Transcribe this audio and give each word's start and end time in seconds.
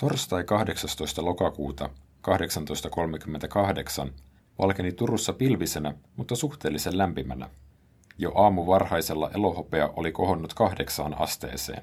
Torstai 0.00 0.44
18. 0.44 1.24
lokakuuta 1.24 1.90
1838 2.22 4.12
valkeni 4.58 4.92
Turussa 4.92 5.32
pilvisenä, 5.32 5.94
mutta 6.16 6.36
suhteellisen 6.36 6.98
lämpimänä. 6.98 7.50
Jo 8.18 8.32
aamu 8.34 8.66
varhaisella 8.66 9.30
elohopea 9.34 9.90
oli 9.96 10.12
kohonnut 10.12 10.54
kahdeksaan 10.54 11.20
asteeseen. 11.20 11.82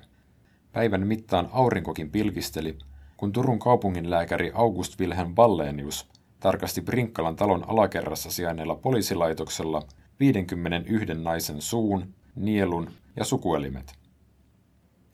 Päivän 0.71 1.07
mittaan 1.07 1.49
aurinkokin 1.51 2.11
pilkisteli, 2.11 2.77
kun 3.17 3.31
Turun 3.31 3.59
kaupunginlääkäri 3.59 4.51
August 4.53 4.99
Wilhelm 4.99 5.35
Ballenius 5.35 6.09
tarkasti 6.39 6.81
Brinkkalan 6.81 7.35
talon 7.35 7.69
alakerrassa 7.69 8.31
sijainneella 8.31 8.75
poliisilaitoksella 8.75 9.81
51 10.19 11.13
naisen 11.13 11.61
suun, 11.61 12.13
nielun 12.35 12.91
ja 13.15 13.25
sukuelimet. 13.25 13.95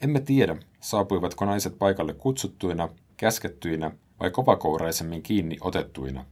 Emme 0.02 0.20
tiedä, 0.20 0.56
saapuivatko 0.84 1.46
naiset 1.46 1.80
paikalle 1.80 2.14
kutsuttuina, 2.14 2.90
käskettyinä 3.18 3.92
vai 4.20 4.32
kovakouraisemmin 4.32 5.24
kiinni 5.24 5.58
otettuina. 5.62 6.26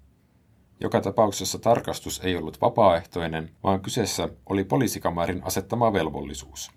Joka 0.79 1.01
tapauksessa 1.01 1.59
tarkastus 1.59 2.21
ei 2.23 2.35
ollut 2.35 2.61
vapaaehtoinen, 2.61 3.51
vaan 3.63 3.81
kyseessä 3.81 4.29
oli 4.49 4.63
poliisikamarin 4.63 5.43
asettama 5.43 5.93
velvollisuus. 5.93 6.71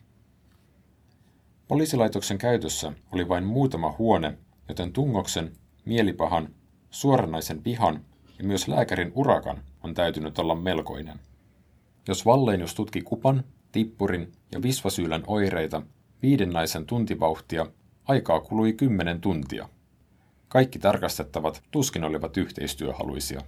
Poliisilaitoksen 1.69 2.39
käytössä 2.39 2.93
oli 3.13 3.29
vain 3.29 3.45
muutama 3.45 3.95
huone, 3.99 4.39
joten 4.69 4.93
tungoksen, 4.93 5.53
mielipahan, 5.85 6.49
suoranaisen 6.91 7.65
vihan 7.65 8.05
ja 8.39 8.45
myös 8.45 8.69
lääkärin 8.69 9.13
urakan 9.15 9.63
on 9.83 9.95
täytynyt 9.95 10.39
olla 10.39 10.55
melkoinen. 10.55 11.21
Jos 12.09 12.27
Valleinius 12.27 12.75
tutki 12.75 13.03
kupan, 13.03 13.45
tippurin 13.73 14.33
ja 14.53 14.63
visvasyylän 14.63 15.25
oireita 15.27 15.83
viiden 16.25 16.51
naisen 16.51 16.87
tuntivauhtia, 16.87 17.67
aikaa 18.05 18.41
kului 18.41 18.73
kymmenen 18.73 19.21
tuntia. 19.21 19.69
Kaikki 20.49 20.79
tarkastettavat 20.79 21.63
tuskin 21.71 22.05
olivat 22.05 22.37
yhteistyöhaluisia. 22.37 23.41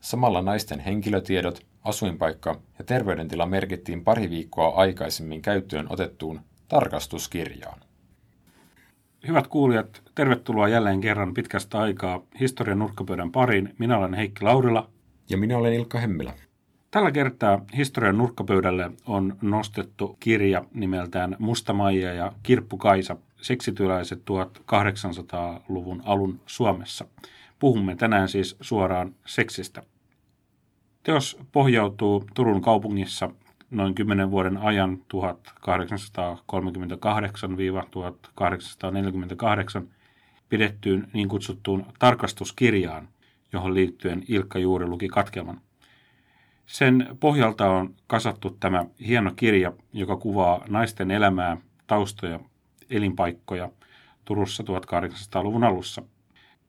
Samalla 0.00 0.42
naisten 0.42 0.80
henkilötiedot, 0.80 1.66
asuinpaikka 1.84 2.60
ja 2.78 2.84
terveydentila 2.84 3.46
merkittiin 3.46 4.04
pari 4.04 4.30
viikkoa 4.30 4.68
aikaisemmin 4.68 5.42
käyttöön 5.42 5.86
otettuun 5.90 6.40
tarkastuskirjaan. 6.68 7.80
Hyvät 9.28 9.46
kuulijat, 9.46 10.02
tervetuloa 10.14 10.68
jälleen 10.68 11.00
kerran 11.00 11.34
pitkästä 11.34 11.78
aikaa 11.78 12.22
historian 12.40 12.78
nurkkapöydän 12.78 13.32
pariin. 13.32 13.74
Minä 13.78 13.98
olen 13.98 14.14
Heikki 14.14 14.44
Laurila. 14.44 14.90
Ja 15.30 15.36
minä 15.36 15.58
olen 15.58 15.72
Ilkka 15.72 15.98
Hemmilä. 15.98 16.34
Tällä 16.90 17.12
kertaa 17.12 17.60
historian 17.76 18.18
nurkkapöydälle 18.18 18.90
on 19.06 19.36
nostettu 19.42 20.16
kirja 20.20 20.64
nimeltään 20.74 21.36
Musta 21.38 21.72
Maija 21.72 22.12
ja 22.12 22.32
Kirppu 22.42 22.76
Kaisa, 22.76 23.16
seksityöläiset 23.36 24.18
1800-luvun 24.18 26.02
alun 26.04 26.40
Suomessa. 26.46 27.04
Puhumme 27.58 27.96
tänään 27.96 28.28
siis 28.28 28.56
suoraan 28.60 29.14
seksistä. 29.26 29.82
Teos 31.02 31.38
pohjautuu 31.52 32.24
Turun 32.34 32.62
kaupungissa 32.62 33.30
noin 33.70 33.94
10 33.94 34.30
vuoden 34.30 34.58
ajan 34.58 34.98
1838-1848 34.98 35.02
pidettyyn 40.48 41.08
niin 41.12 41.28
kutsuttuun 41.28 41.86
tarkastuskirjaan, 41.98 43.08
johon 43.52 43.74
liittyen 43.74 44.22
Ilkka 44.28 44.58
juuri 44.58 44.86
luki 44.86 45.08
katkelman. 45.08 45.60
Sen 46.68 47.16
pohjalta 47.20 47.70
on 47.70 47.94
kasattu 48.06 48.56
tämä 48.60 48.84
hieno 49.06 49.32
kirja, 49.36 49.72
joka 49.92 50.16
kuvaa 50.16 50.64
naisten 50.68 51.10
elämää, 51.10 51.56
taustoja, 51.86 52.40
elinpaikkoja 52.90 53.68
Turussa 54.24 54.62
1800-luvun 54.62 55.64
alussa. 55.64 56.02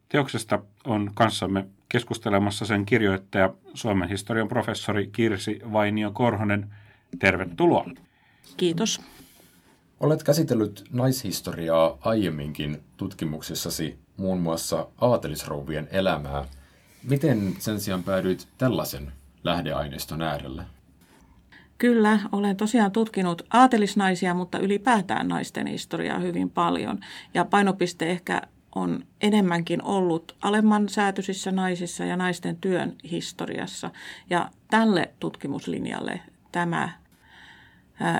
Teoksesta 0.09 0.59
on 0.85 1.11
kanssamme 1.13 1.67
keskustelemassa 1.89 2.65
sen 2.65 2.85
kirjoittaja, 2.85 3.53
Suomen 3.73 4.09
historian 4.09 4.47
professori 4.47 5.07
Kirsi 5.07 5.59
Vainio 5.73 6.11
Korhonen. 6.11 6.69
Tervetuloa. 7.19 7.85
Kiitos. 8.57 9.01
Olet 9.99 10.23
käsitellyt 10.23 10.83
naishistoriaa 10.91 11.97
aiemminkin 12.01 12.83
tutkimuksissasi, 12.97 13.99
muun 14.17 14.39
muassa 14.39 14.87
aatelisrouvien 15.01 15.87
elämää. 15.91 16.45
Miten 17.03 17.55
sen 17.59 17.79
sijaan 17.79 18.03
päädyit 18.03 18.47
tällaisen 18.57 19.11
lähdeaineiston 19.43 20.21
äärelle? 20.21 20.63
Kyllä, 21.77 22.19
olen 22.31 22.57
tosiaan 22.57 22.91
tutkinut 22.91 23.41
aatelisnaisia, 23.49 24.33
mutta 24.33 24.59
ylipäätään 24.59 25.27
naisten 25.27 25.67
historiaa 25.67 26.19
hyvin 26.19 26.49
paljon. 26.49 26.99
Ja 27.33 27.45
painopiste 27.45 28.11
ehkä 28.11 28.41
on 28.75 29.03
enemmänkin 29.21 29.83
ollut 29.83 30.35
alemman 30.41 30.89
säätyisissä 30.89 31.51
naisissa 31.51 32.05
ja 32.05 32.17
naisten 32.17 32.55
työn 32.55 32.95
historiassa. 33.11 33.91
Ja 34.29 34.49
tälle 34.69 35.13
tutkimuslinjalle 35.19 36.21
tämä 36.51 36.89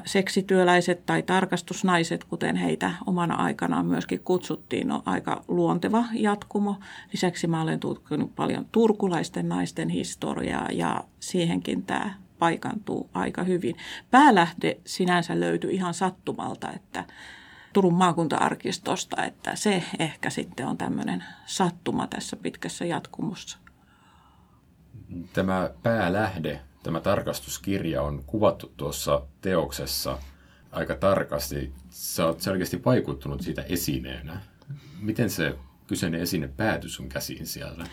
seksityöläiset 0.06 1.06
tai 1.06 1.23
tarkastusnaiset, 1.23 2.23
kuten 2.23 2.56
heitä 2.56 2.91
omana 3.06 3.35
aikanaan 3.35 3.85
myöskin 3.85 4.19
kutsuttiin, 4.19 4.91
on 4.91 5.01
aika 5.06 5.44
luonteva 5.47 6.06
jatkumo. 6.13 6.75
Lisäksi 7.13 7.47
mä 7.47 7.62
olen 7.62 7.79
tutkinut 7.79 8.35
paljon 8.35 8.66
turkulaisten 8.72 9.50
naisten 9.50 9.89
historiaa 9.89 10.68
ja 10.72 11.03
siihenkin 11.19 11.84
tämä 11.84 12.13
paikantuu 12.39 13.09
aika 13.13 13.44
hyvin. 13.44 13.75
Päälähde 14.12 14.78
sinänsä 14.85 15.39
löytyi 15.39 15.75
ihan 15.75 15.94
sattumalta, 15.94 16.72
että 16.72 17.06
Turun 17.73 17.94
maakuntaarkistosta, 17.94 19.23
että 19.23 19.56
se 19.56 19.84
ehkä 20.00 20.29
sitten 20.29 20.68
on 20.68 20.78
tämmöinen 20.78 21.23
sattuma 21.45 22.07
tässä 22.07 22.35
pitkässä 22.35 22.85
jatkumossa. 22.85 23.57
Tämä 25.34 25.69
päälähde 25.84 26.62
tämä 26.84 27.00
tarkastuskirja 27.00 28.01
on 28.01 28.23
kuvattu 28.28 28.73
tuossa 28.78 29.22
teoksessa 29.41 30.17
aika 30.72 30.95
tarkasti. 30.95 31.73
Sä 31.90 32.25
oot 32.25 32.41
selkeästi 32.41 32.85
vaikuttunut 32.85 33.41
siitä 33.41 33.62
esineenä. 33.62 34.41
Miten 35.00 35.29
se 35.29 35.56
kyseinen 35.88 36.22
esine 36.22 36.47
päätyi 36.47 36.89
sun 36.89 37.09
käsiin 37.09 37.47
siellä 37.47 37.85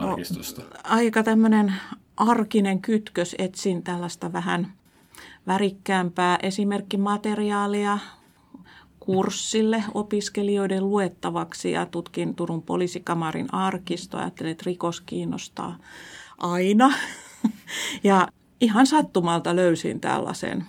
no, 0.00 0.08
arkistosta? 0.10 0.62
No, 0.62 0.68
aika 0.84 1.22
tämmöinen 1.22 1.74
arkinen 2.16 2.82
kytkös. 2.82 3.34
Etsin 3.38 3.82
tällaista 3.82 4.32
vähän 4.32 4.72
värikkäämpää 5.46 6.38
esimerkkimateriaalia 6.42 7.98
kurssille 9.00 9.84
opiskelijoiden 9.94 10.90
luettavaksi 10.90 11.72
ja 11.72 11.86
tutkin 11.86 12.34
Turun 12.34 12.62
poliisikamarin 12.62 13.54
arkistoa. 13.54 14.20
Ajattelin, 14.20 14.52
että 14.52 14.64
rikos 14.66 15.00
kiinnostaa 15.00 15.78
aina. 16.38 16.92
Ja 18.04 18.28
ihan 18.60 18.86
sattumalta 18.86 19.56
löysin 19.56 20.00
tällaisen 20.00 20.64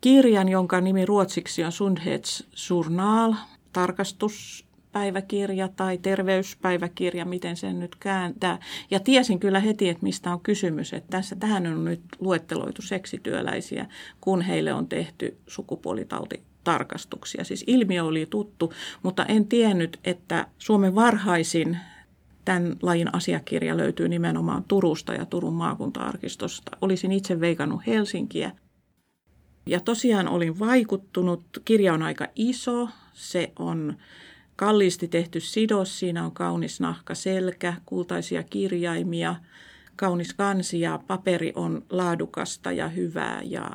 kirjan, 0.00 0.48
jonka 0.48 0.80
nimi 0.80 1.06
ruotsiksi 1.06 1.64
on 1.64 1.72
Sundhets 1.72 2.44
Journal, 2.70 3.34
tarkastuspäiväkirja 3.72 5.68
tai 5.68 5.98
terveyspäiväkirja, 5.98 7.24
miten 7.24 7.56
sen 7.56 7.80
nyt 7.80 7.96
kääntää. 7.96 8.58
Ja 8.90 9.00
tiesin 9.00 9.40
kyllä 9.40 9.60
heti, 9.60 9.88
että 9.88 10.02
mistä 10.02 10.32
on 10.32 10.40
kysymys. 10.40 10.92
Että 10.92 11.10
tässä, 11.10 11.36
tähän 11.36 11.66
on 11.66 11.84
nyt 11.84 12.02
luetteloitu 12.20 12.82
seksityöläisiä, 12.82 13.86
kun 14.20 14.42
heille 14.42 14.72
on 14.72 14.88
tehty 14.88 15.38
sukupuolitauti 15.46 16.42
tarkastuksia. 16.64 17.44
Siis 17.44 17.64
ilmiö 17.66 18.04
oli 18.04 18.26
tuttu, 18.30 18.72
mutta 19.02 19.24
en 19.24 19.46
tiennyt, 19.46 20.00
että 20.04 20.46
Suomen 20.58 20.94
varhaisin 20.94 21.78
tämän 22.44 22.76
lajin 22.82 23.14
asiakirja 23.14 23.76
löytyy 23.76 24.08
nimenomaan 24.08 24.64
Turusta 24.68 25.14
ja 25.14 25.26
Turun 25.26 25.54
maakuntaarkistosta. 25.54 26.76
Olisin 26.80 27.12
itse 27.12 27.40
veikannut 27.40 27.86
Helsinkiä. 27.86 28.52
Ja 29.66 29.80
tosiaan 29.80 30.28
olin 30.28 30.58
vaikuttunut. 30.58 31.44
Kirja 31.64 31.94
on 31.94 32.02
aika 32.02 32.26
iso. 32.36 32.88
Se 33.12 33.52
on 33.58 33.96
kalliisti 34.56 35.08
tehty 35.08 35.40
sidos. 35.40 35.98
Siinä 35.98 36.24
on 36.24 36.32
kaunis 36.32 36.80
nahka 36.80 37.14
selkä, 37.14 37.74
kultaisia 37.86 38.42
kirjaimia, 38.42 39.36
kaunis 39.96 40.34
kansi 40.34 40.80
ja 40.80 41.00
paperi 41.06 41.52
on 41.56 41.82
laadukasta 41.90 42.72
ja 42.72 42.88
hyvää. 42.88 43.42
Ja 43.44 43.70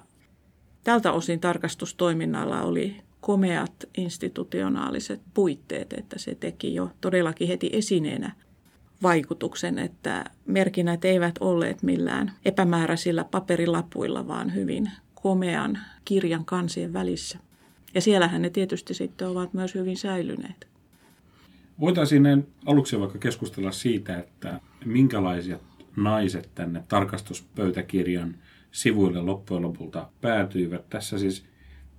tältä 0.83 1.11
osin 1.11 1.39
tarkastustoiminnalla 1.39 2.61
oli 2.61 3.01
komeat 3.21 3.73
institutionaaliset 3.97 5.21
puitteet, 5.33 5.93
että 5.93 6.19
se 6.19 6.35
teki 6.35 6.73
jo 6.73 6.91
todellakin 7.01 7.47
heti 7.47 7.69
esineenä 7.73 8.35
vaikutuksen, 9.03 9.79
että 9.79 10.25
merkinnät 10.45 11.05
eivät 11.05 11.35
olleet 11.39 11.83
millään 11.83 12.31
epämääräisillä 12.45 13.23
paperilapuilla, 13.23 14.27
vaan 14.27 14.55
hyvin 14.55 14.91
komean 15.15 15.79
kirjan 16.05 16.45
kansien 16.45 16.93
välissä. 16.93 17.39
Ja 17.93 18.01
siellähän 18.01 18.41
ne 18.41 18.49
tietysti 18.49 18.93
sitten 18.93 19.27
ovat 19.27 19.53
myös 19.53 19.75
hyvin 19.75 19.97
säilyneet. 19.97 20.67
Voitaisiin 21.79 22.47
aluksi 22.65 22.99
vaikka 22.99 23.19
keskustella 23.19 23.71
siitä, 23.71 24.17
että 24.17 24.59
minkälaisia 24.85 25.59
naiset 25.95 26.49
tänne 26.55 26.83
tarkastuspöytäkirjan 26.87 28.35
sivuille 28.71 29.21
loppujen 29.21 29.63
lopulta 29.63 30.09
päätyivät. 30.21 30.89
Tässä 30.89 31.19
siis 31.19 31.45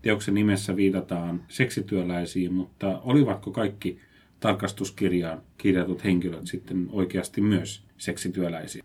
teoksen 0.02 0.34
nimessä 0.34 0.76
viitataan 0.76 1.42
seksityöläisiin, 1.48 2.54
mutta 2.54 3.00
olivatko 3.04 3.50
kaikki 3.50 3.98
tarkastuskirjaan 4.40 5.42
kirjatut 5.58 6.04
henkilöt 6.04 6.46
sitten 6.46 6.88
oikeasti 6.92 7.40
myös 7.40 7.84
seksityöläisiä? 7.98 8.84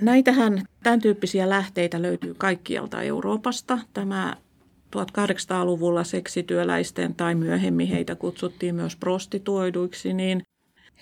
Näitähän, 0.00 0.62
tämän 0.82 1.00
tyyppisiä 1.00 1.48
lähteitä 1.48 2.02
löytyy 2.02 2.34
kaikkialta 2.34 3.02
Euroopasta. 3.02 3.78
Tämä 3.92 4.36
1800-luvulla 4.96 6.04
seksityöläisten 6.04 7.14
tai 7.14 7.34
myöhemmin 7.34 7.88
heitä 7.88 8.14
kutsuttiin 8.14 8.74
myös 8.74 8.96
prostituoiduiksi, 8.96 10.14
niin 10.14 10.42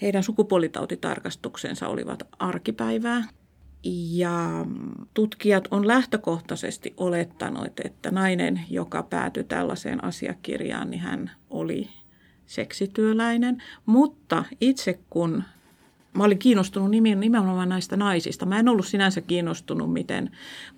heidän 0.03 0.23
sukupuolitautitarkastuksensa 0.23 1.89
olivat 1.89 2.23
arkipäivää. 2.39 3.25
Ja 4.11 4.67
tutkijat 5.15 5.69
on 5.71 5.87
lähtökohtaisesti 5.87 6.95
olettanut, 6.97 7.81
että 7.85 8.11
nainen, 8.11 8.61
joka 8.71 9.03
päätyi 9.03 9.45
tällaiseen 9.45 10.05
asiakirjaan, 10.05 10.91
niin 10.91 11.01
hän 11.01 11.31
oli 11.51 11.89
seksityöläinen. 12.49 13.63
Mutta 13.87 14.45
itse 14.61 14.99
kun 15.11 15.43
Mä 16.19 16.25
olin 16.25 16.39
kiinnostunut 16.39 16.91
nimenomaan 16.91 17.69
näistä 17.69 17.97
naisista. 17.97 18.47
Mä 18.47 18.59
en 18.59 18.69
ollut 18.69 18.87
sinänsä 18.87 19.21
kiinnostunut, 19.21 19.93
miten 19.93 20.31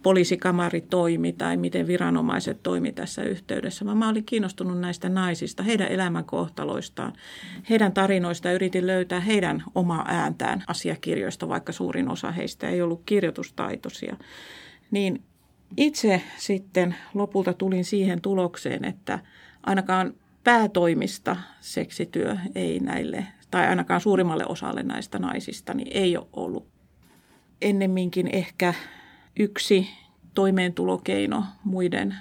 poliisikamari 0.03 0.81
toimi 0.81 1.33
tai 1.33 1.57
miten 1.57 1.87
viranomaiset 1.87 2.63
toimi 2.63 2.93
tässä 2.93 3.23
yhteydessä, 3.23 3.85
vaan 3.85 3.97
mä 3.97 4.09
olin 4.09 4.25
kiinnostunut 4.25 4.81
näistä 4.81 5.09
naisista, 5.09 5.63
heidän 5.63 5.89
elämänkohtaloistaan, 5.89 7.13
heidän 7.71 7.93
tarinoista. 7.93 8.53
Yritin 8.53 8.87
löytää 8.87 9.21
heidän 9.21 9.63
omaa 9.75 10.05
ääntään 10.09 10.65
asiakirjoista, 10.67 11.49
vaikka 11.49 11.73
suurin 11.73 12.09
osa 12.09 12.33
heistä 12.33 12.69
ei 12.69 12.83
ollut 12.83 13.03
kirjoitustaitoisia. 13.07 14.17
Niin 14.91 15.23
itse 15.77 16.23
sitten 16.39 16.95
lopulta 17.15 17.53
tulin 17.53 17.85
siihen 17.85 18.21
tulokseen, 18.21 18.85
että 18.85 19.19
ainakaan 19.67 20.15
päätoimista 20.45 21.37
seksityö 21.61 22.37
ei 22.55 22.81
näille 22.81 23.27
tai 23.51 23.67
ainakaan 23.67 24.01
suurimmalle 24.01 24.47
osalle 24.47 24.83
näistä 24.83 25.19
naisista, 25.19 25.75
niin 25.75 25.89
ei 25.91 26.17
ole 26.17 26.27
ollut 26.33 26.67
ennemminkin 27.63 28.29
ehkä 28.33 28.75
yksi 29.39 29.89
toimeentulokeino 30.35 31.45
muiden 31.65 32.15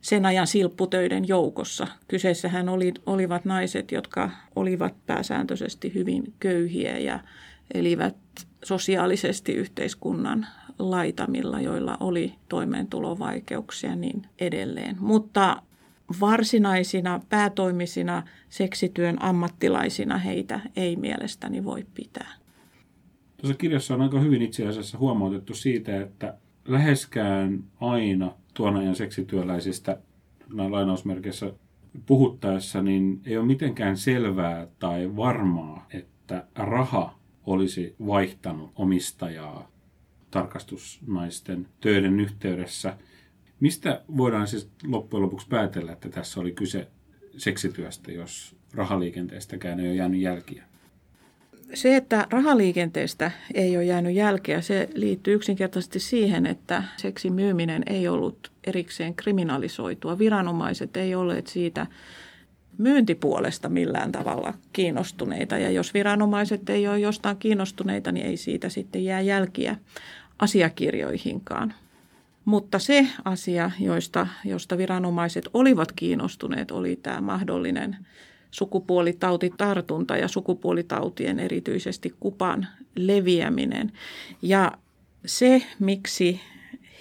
sen 0.00 0.26
ajan 0.26 0.46
silpputöiden 0.46 1.28
joukossa. 1.28 1.86
Kyseessähän 2.08 2.68
oli, 2.68 2.94
olivat 3.06 3.44
naiset, 3.44 3.92
jotka 3.92 4.30
olivat 4.56 4.94
pääsääntöisesti 5.06 5.94
hyvin 5.94 6.34
köyhiä 6.40 6.98
ja 6.98 7.20
elivät 7.74 8.16
sosiaalisesti 8.64 9.52
yhteiskunnan 9.52 10.46
laitamilla, 10.78 11.60
joilla 11.60 11.96
oli 12.00 12.34
toimeentulovaikeuksia 12.48 13.96
niin 13.96 14.26
edelleen. 14.40 14.96
Mutta 15.00 15.62
varsinaisina 16.20 17.20
päätoimisina 17.28 18.22
seksityön 18.48 19.22
ammattilaisina 19.22 20.18
heitä 20.18 20.60
ei 20.76 20.96
mielestäni 20.96 21.64
voi 21.64 21.86
pitää. 21.94 22.32
Tuossa 23.36 23.56
kirjassa 23.56 23.94
on 23.94 24.00
aika 24.00 24.20
hyvin 24.20 24.42
itse 24.42 24.66
asiassa 24.66 24.98
huomautettu 24.98 25.54
siitä, 25.54 26.00
että 26.00 26.38
läheskään 26.64 27.64
aina 27.80 28.32
tuon 28.54 28.76
ajan 28.76 28.96
seksityöläisistä 28.96 29.98
näin 30.54 30.72
lainausmerkeissä 30.72 31.52
puhuttaessa, 32.06 32.82
niin 32.82 33.20
ei 33.26 33.36
ole 33.36 33.46
mitenkään 33.46 33.96
selvää 33.96 34.66
tai 34.78 35.16
varmaa, 35.16 35.86
että 35.94 36.46
raha 36.54 37.18
olisi 37.46 37.94
vaihtanut 38.06 38.70
omistajaa 38.74 39.70
tarkastusnaisten 40.30 41.68
töiden 41.80 42.20
yhteydessä– 42.20 42.96
Mistä 43.60 44.02
voidaan 44.16 44.46
siis 44.46 44.68
loppujen 44.86 45.22
lopuksi 45.22 45.48
päätellä, 45.48 45.92
että 45.92 46.08
tässä 46.08 46.40
oli 46.40 46.52
kyse 46.52 46.88
seksityöstä, 47.36 48.12
jos 48.12 48.56
rahaliikenteestäkään 48.74 49.80
ei 49.80 49.86
ole 49.86 49.94
jäänyt 49.94 50.20
jälkiä? 50.20 50.64
Se, 51.74 51.96
että 51.96 52.26
rahaliikenteestä 52.30 53.30
ei 53.54 53.76
ole 53.76 53.84
jäänyt 53.84 54.14
jälkeä, 54.14 54.60
se 54.60 54.88
liittyy 54.94 55.34
yksinkertaisesti 55.34 56.00
siihen, 56.00 56.46
että 56.46 56.82
seksin 56.96 57.32
myyminen 57.32 57.82
ei 57.86 58.08
ollut 58.08 58.52
erikseen 58.64 59.14
kriminalisoitua. 59.14 60.18
Viranomaiset 60.18 60.96
ei 60.96 61.14
olleet 61.14 61.46
siitä 61.46 61.86
myyntipuolesta 62.78 63.68
millään 63.68 64.12
tavalla 64.12 64.54
kiinnostuneita. 64.72 65.58
Ja 65.58 65.70
jos 65.70 65.94
viranomaiset 65.94 66.70
ei 66.70 66.88
ole 66.88 66.98
jostain 66.98 67.36
kiinnostuneita, 67.36 68.12
niin 68.12 68.26
ei 68.26 68.36
siitä 68.36 68.68
sitten 68.68 69.04
jää 69.04 69.20
jälkiä 69.20 69.76
asiakirjoihinkaan. 70.38 71.74
Mutta 72.46 72.78
se 72.78 73.06
asia, 73.24 73.70
joista, 73.80 74.26
josta 74.44 74.78
viranomaiset 74.78 75.48
olivat 75.54 75.92
kiinnostuneet, 75.92 76.70
oli 76.70 76.96
tämä 76.96 77.20
mahdollinen 77.20 77.96
sukupuolitautitartunta 78.50 80.16
ja 80.16 80.28
sukupuolitautien 80.28 81.38
erityisesti 81.38 82.14
kupan 82.20 82.66
leviäminen. 82.96 83.92
Ja 84.42 84.72
se, 85.26 85.62
miksi 85.78 86.40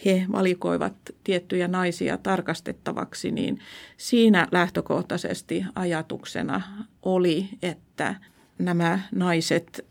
he 0.06 0.26
valikoivat 0.32 0.94
tiettyjä 1.24 1.68
naisia 1.68 2.18
tarkastettavaksi, 2.18 3.32
niin 3.32 3.60
siinä 3.98 4.48
lähtökohtaisesti 4.52 5.66
ajatuksena 5.76 6.62
oli, 7.04 7.50
että 7.62 8.16
nämä 8.60 9.00
naiset, 9.12 9.86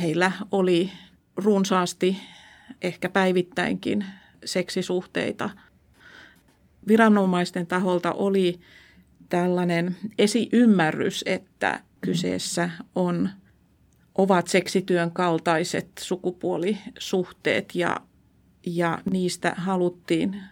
heillä 0.00 0.32
oli 0.50 0.90
runsaasti, 1.36 2.16
ehkä 2.82 3.08
päivittäinkin 3.08 4.04
seksisuhteita. 4.44 5.50
Viranomaisten 6.88 7.66
taholta 7.66 8.12
oli 8.12 8.60
tällainen 9.28 9.96
esiymmärrys, 10.18 11.22
että 11.26 11.80
kyseessä 12.00 12.70
on, 12.94 13.28
ovat 14.14 14.48
seksityön 14.48 15.10
kaltaiset 15.10 15.88
sukupuolisuhteet 16.00 17.74
ja, 17.74 17.96
ja 18.66 18.98
niistä 19.12 19.54
haluttiin 19.56 20.42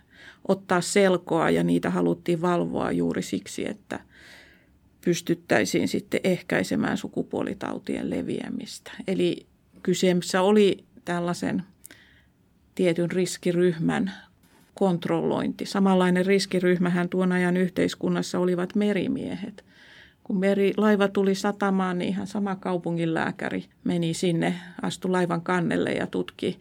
ottaa 0.49 0.81
selkoa 0.81 1.51
ja 1.51 1.65
niitä 1.65 1.91
haluttiin 1.91 2.43
valvoa 2.43 2.93
juuri 2.93 3.23
siksi, 3.23 3.69
että 3.69 4.01
pystyttäisiin 5.05 5.89
sitten 5.89 6.21
ehkäisemään 6.25 6.97
sukupuolitautien 6.97 8.11
leviämistä. 8.11 8.93
Eli 9.07 9.47
kyseessä 9.83 10.43
oli 10.43 10.85
tällaisen 11.05 11.63
tietyn 12.75 13.11
riskiryhmän 13.11 14.13
kontrollointi. 14.75 15.67
Samanlainen 15.67 16.27
riskiryhmähän 16.27 17.09
tuon 17.09 17.33
ajan 17.33 17.57
yhteiskunnassa 17.57 18.39
olivat 18.39 18.75
merimiehet. 18.75 19.65
Kun 20.25 20.39
meri, 20.39 20.73
laiva 20.77 21.09
tuli 21.09 21.35
satamaan, 21.35 21.99
niin 21.99 22.09
ihan 22.09 22.27
sama 22.27 22.57
kaupunginlääkäri 22.57 23.65
meni 23.85 24.15
sinne, 24.15 24.55
astui 24.83 25.11
laivan 25.11 25.43
kannelle 25.43 25.93
ja 25.93 26.07
tutki 26.07 26.59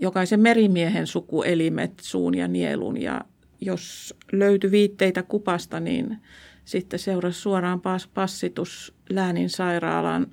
jokaisen 0.00 0.40
merimiehen 0.40 1.06
sukuelimet, 1.06 1.92
suun 2.00 2.34
ja 2.34 2.48
nielun. 2.48 3.02
Ja 3.02 3.20
jos 3.60 4.14
löytyi 4.32 4.70
viitteitä 4.70 5.22
kupasta, 5.22 5.80
niin 5.80 6.18
sitten 6.64 6.98
seurasi 6.98 7.40
suoraan 7.40 7.80
passitus 8.14 8.94
Läänin 9.10 9.50
sairaalan 9.50 10.26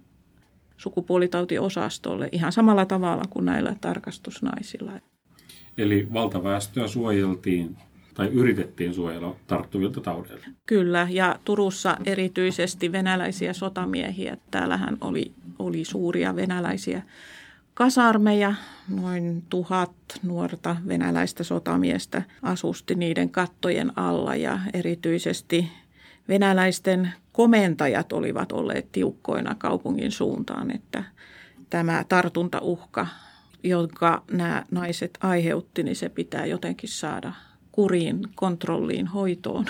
sukupuolitautiosastolle 0.77 2.29
ihan 2.31 2.51
samalla 2.51 2.85
tavalla 2.85 3.23
kuin 3.29 3.45
näillä 3.45 3.75
tarkastusnaisilla. 3.81 4.91
Eli 5.77 6.07
valtaväestöä 6.13 6.87
suojeltiin 6.87 7.77
tai 8.13 8.27
yritettiin 8.27 8.93
suojella 8.93 9.35
tarttuvilta 9.47 10.01
taudeilta. 10.01 10.47
Kyllä, 10.65 11.07
ja 11.09 11.39
Turussa 11.45 11.97
erityisesti 12.05 12.91
venäläisiä 12.91 13.53
sotamiehiä. 13.53 14.37
Täällähän 14.51 14.97
oli, 15.01 15.33
oli 15.59 15.85
suuria 15.85 16.35
venäläisiä 16.35 17.01
kasarmeja, 17.73 18.53
noin 19.01 19.43
tuhat 19.49 19.91
nuorta 20.23 20.75
venäläistä 20.87 21.43
sotamiestä 21.43 22.21
asusti 22.41 22.95
niiden 22.95 23.29
kattojen 23.29 23.91
alla 23.95 24.35
ja 24.35 24.59
erityisesti 24.73 25.71
venäläisten 26.27 27.13
komentajat 27.35 28.13
olivat 28.13 28.51
olleet 28.51 28.91
tiukkoina 28.91 29.55
kaupungin 29.55 30.11
suuntaan, 30.11 30.75
että 30.75 31.03
tämä 31.69 32.05
tartuntauhka, 32.09 33.07
jonka 33.63 34.23
nämä 34.31 34.65
naiset 34.71 35.17
aiheutti, 35.21 35.83
niin 35.83 35.95
se 35.95 36.09
pitää 36.09 36.45
jotenkin 36.45 36.89
saada 36.89 37.33
kuriin, 37.71 38.21
kontrolliin, 38.35 39.07
hoitoon. 39.07 39.65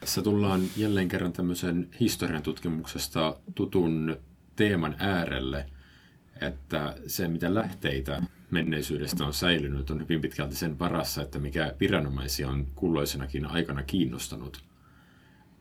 Tässä 0.00 0.22
tullaan 0.22 0.60
jälleen 0.76 1.08
kerran 1.08 1.32
tämmöisen 1.32 1.88
historian 2.00 2.42
tutkimuksesta 2.42 3.36
tutun 3.54 4.16
teeman 4.56 4.96
äärelle, 4.98 5.66
että 6.40 6.96
se 7.06 7.28
mitä 7.28 7.54
lähteitä 7.54 8.22
menneisyydestä 8.50 9.24
on 9.24 9.34
säilynyt 9.34 9.90
on 9.90 10.00
hyvin 10.00 10.20
pitkälti 10.20 10.56
sen 10.56 10.78
varassa, 10.78 11.22
että 11.22 11.38
mikä 11.38 11.74
viranomaisia 11.80 12.48
on 12.48 12.66
kulloisenakin 12.74 13.46
aikana 13.46 13.82
kiinnostanut– 13.82 14.62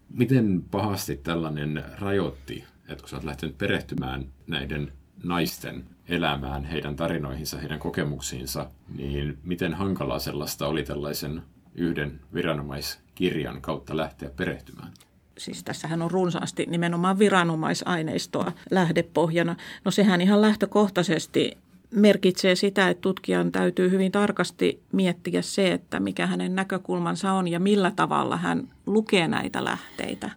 Miten 0.10 0.64
pahasti 0.72 1.16
tällainen 1.16 1.84
rajoitti, 2.00 2.64
että 2.88 3.02
kun 3.02 3.10
sä 3.10 3.16
oot 3.16 3.26
lähtenyt 3.26 3.58
perehtymään 3.58 4.26
näiden 4.48 4.92
naisten 5.24 5.84
elämään, 6.08 6.64
heidän 6.64 6.96
tarinoihinsa, 6.96 7.58
heidän 7.58 7.80
kokemuksiinsa, 7.80 8.70
niin 8.98 9.38
miten 9.44 9.74
hankalaa 9.74 10.20
sellaista 10.20 10.68
oli 10.68 10.84
tällaisen 10.84 11.42
yhden 11.76 12.20
viranomaiskirjan 12.34 13.62
kautta 13.62 13.98
lähteä 13.98 14.30
perehtymään? 14.30 14.92
siis 15.38 15.64
tässähän 15.64 16.02
on 16.02 16.12
runsaasti 16.12 16.66
nimenomaan 16.70 17.20
viranomaisaineistoa 17.20 18.52
lähdepohjana. 18.72 19.56
No 19.86 19.92
sehän 19.92 20.22
ihan 20.22 20.42
lähtökohtaisesti 20.42 21.58
merkitsee 21.96 22.56
sitä, 22.56 22.90
että 22.90 23.02
tutkijan 23.02 23.52
täytyy 23.52 23.92
hyvin 23.92 24.12
tarkasti 24.12 24.82
miettiä 24.92 25.42
se, 25.42 25.72
että 25.72 26.00
mikä 26.00 26.28
hänen 26.28 26.56
näkökulmansa 26.56 27.34
on 27.34 27.48
ja 27.48 27.60
millä 27.60 27.92
tavalla 27.96 28.38
hän 28.38 28.68
lukee 28.86 29.28
näitä 29.28 29.64
lähteitä. 29.64 30.30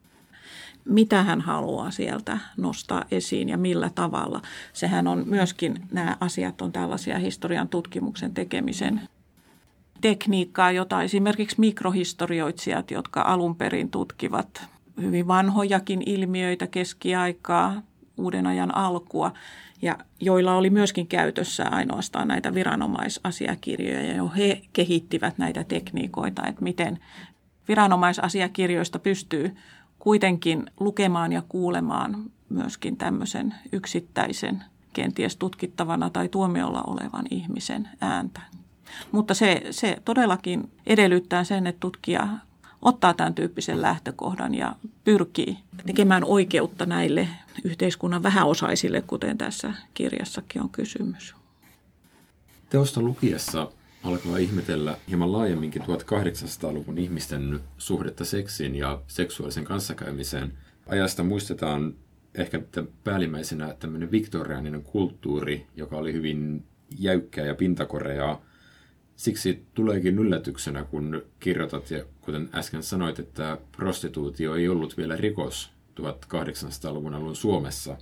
Mitä 0.84 1.22
hän 1.22 1.40
haluaa 1.40 1.90
sieltä 1.90 2.38
nostaa 2.56 3.04
esiin 3.10 3.48
ja 3.48 3.58
millä 3.58 3.90
tavalla. 3.94 4.42
Sehän 4.72 5.06
on 5.06 5.24
myöskin, 5.26 5.80
nämä 5.92 6.16
asiat 6.20 6.62
on 6.62 6.72
tällaisia 6.72 7.18
historian 7.18 7.68
tutkimuksen 7.68 8.34
tekemisen 8.34 9.00
tekniikkaa, 10.00 10.72
jota 10.72 11.02
esimerkiksi 11.02 11.60
mikrohistorioitsijat, 11.60 12.90
jotka 12.90 13.22
alun 13.22 13.56
perin 13.56 13.90
tutkivat 13.90 14.66
hyvin 15.00 15.28
vanhojakin 15.28 16.02
ilmiöitä, 16.06 16.66
keskiaikaa, 16.66 17.82
uuden 18.16 18.46
ajan 18.46 18.74
alkua, 18.74 19.32
ja 19.82 19.98
joilla 20.20 20.56
oli 20.56 20.70
myöskin 20.70 21.06
käytössä 21.06 21.68
ainoastaan 21.68 22.28
näitä 22.28 22.54
viranomaisasiakirjoja, 22.54 24.14
ja 24.16 24.28
he 24.28 24.62
kehittivät 24.72 25.38
näitä 25.38 25.64
tekniikoita, 25.64 26.46
että 26.46 26.62
miten 26.62 26.98
viranomaisasiakirjoista 27.68 28.98
pystyy 28.98 29.56
kuitenkin 29.98 30.70
lukemaan 30.80 31.32
ja 31.32 31.42
kuulemaan 31.48 32.30
myöskin 32.48 32.96
tämmöisen 32.96 33.54
yksittäisen, 33.72 34.64
kenties 34.92 35.36
tutkittavana 35.36 36.10
tai 36.10 36.28
tuomiolla 36.28 36.82
olevan 36.86 37.24
ihmisen 37.30 37.88
ääntä. 38.00 38.40
Mutta 39.12 39.34
se, 39.34 39.62
se 39.70 39.96
todellakin 40.04 40.70
edellyttää 40.86 41.44
sen, 41.44 41.66
että 41.66 41.80
tutkija 41.80 42.28
ottaa 42.82 43.14
tämän 43.14 43.34
tyyppisen 43.34 43.82
lähtökohdan 43.82 44.54
ja 44.54 44.76
pyrkii 45.04 45.58
tekemään 45.86 46.24
oikeutta 46.24 46.86
näille 46.86 47.28
yhteiskunnan 47.64 48.22
vähäosaisille, 48.22 49.02
kuten 49.02 49.38
tässä 49.38 49.74
kirjassakin 49.94 50.62
on 50.62 50.70
kysymys. 50.70 51.34
Teosta 52.70 53.00
lukiessa 53.00 53.72
alkaa 54.04 54.36
ihmetellä 54.36 54.96
hieman 55.08 55.32
laajemminkin 55.32 55.82
1800-luvun 55.82 56.98
ihmisten 56.98 57.60
suhdetta 57.78 58.24
seksiin 58.24 58.74
ja 58.74 59.02
seksuaalisen 59.06 59.64
kanssakäymiseen. 59.64 60.52
Ajasta 60.86 61.22
muistetaan 61.22 61.94
ehkä 62.34 62.62
päällimmäisenä 63.04 63.74
tämmöinen 63.78 64.10
viktoriaaninen 64.10 64.82
kulttuuri, 64.82 65.66
joka 65.76 65.96
oli 65.96 66.12
hyvin 66.12 66.64
jäykkää 66.98 67.46
ja 67.46 67.54
pintakoreaa, 67.54 68.42
Siksi 69.18 69.66
tuleekin 69.74 70.18
yllätyksenä, 70.18 70.84
kun 70.84 71.22
kirjoitat, 71.40 71.90
ja 71.90 72.04
kuten 72.20 72.48
äsken 72.54 72.82
sanoit, 72.82 73.18
että 73.18 73.58
prostituutio 73.76 74.54
ei 74.54 74.68
ollut 74.68 74.96
vielä 74.96 75.16
rikos 75.16 75.70
1800-luvun 76.00 77.14
alun 77.14 77.36
Suomessa. 77.36 77.96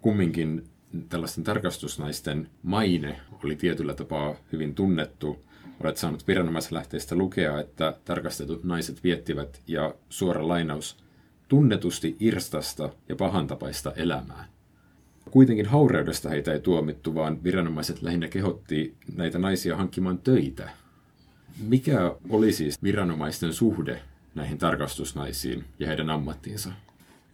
Kumminkin 0.00 0.64
tällaisten 1.08 1.44
tarkastusnaisten 1.44 2.50
maine 2.62 3.20
oli 3.44 3.56
tietyllä 3.56 3.94
tapaa 3.94 4.34
hyvin 4.52 4.74
tunnettu. 4.74 5.44
Olet 5.80 5.96
saanut 5.96 6.28
viranomaislähteistä 6.28 7.14
lukea, 7.14 7.60
että 7.60 7.98
tarkastetut 8.04 8.64
naiset 8.64 9.04
viettivät, 9.04 9.62
ja 9.66 9.94
suora 10.08 10.48
lainaus, 10.48 10.96
tunnetusti 11.48 12.16
irstasta 12.20 12.90
ja 13.08 13.16
pahantapaista 13.16 13.92
elämää. 13.92 14.55
Kuitenkin 15.30 15.66
haureudesta 15.66 16.28
heitä 16.28 16.52
ei 16.52 16.60
tuomittu, 16.60 17.14
vaan 17.14 17.44
viranomaiset 17.44 18.02
lähinnä 18.02 18.28
kehotti 18.28 18.94
näitä 19.16 19.38
naisia 19.38 19.76
hankkimaan 19.76 20.18
töitä. 20.18 20.70
Mikä 21.68 22.14
oli 22.30 22.52
siis 22.52 22.82
viranomaisten 22.82 23.52
suhde 23.52 24.02
näihin 24.34 24.58
tarkastusnaisiin 24.58 25.64
ja 25.78 25.86
heidän 25.86 26.10
ammattiinsa? 26.10 26.72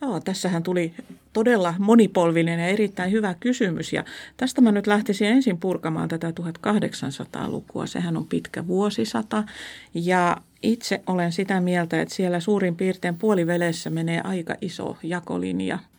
Joo, 0.01 0.21
tässähän 0.21 0.63
tuli 0.63 0.95
todella 1.33 1.75
monipolvinen 1.79 2.61
ja 2.61 2.67
erittäin 2.67 3.13
hyvä 3.13 3.35
kysymys. 3.41 3.93
Ja 3.93 4.05
tästä 4.37 4.61
mä 4.61 4.73
nyt 4.73 4.87
lähtisin 4.87 5.27
ensin 5.27 5.59
purkamaan 5.59 6.09
tätä 6.09 6.31
1800-lukua. 6.31 7.87
Sehän 7.87 8.17
on 8.17 8.27
pitkä 8.27 8.67
vuosisata. 8.67 9.45
Ja 9.95 10.37
itse 10.63 11.03
olen 11.07 11.33
sitä 11.33 11.61
mieltä, 11.61 12.01
että 12.01 12.15
siellä 12.15 12.41
suurin 12.41 12.77
piirtein 12.77 13.19
puolivelessä 13.19 13.91
menee 13.91 14.21
aika 14.21 14.55
iso 14.61 14.97
jakolinja– 15.03 15.79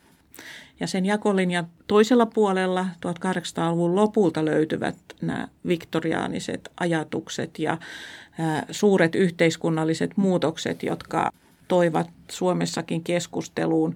ja 0.79 0.87
sen 0.87 1.05
jakolinjan 1.05 1.67
toisella 1.87 2.25
puolella 2.25 2.85
1800-luvun 3.05 3.95
lopulta 3.95 4.45
löytyvät 4.45 4.95
nämä 5.21 5.47
viktoriaaniset 5.67 6.71
ajatukset 6.79 7.59
ja 7.59 7.77
suuret 8.71 9.15
yhteiskunnalliset 9.15 10.11
muutokset, 10.17 10.83
jotka 10.83 11.31
toivat 11.67 12.09
Suomessakin 12.31 13.03
keskusteluun 13.03 13.95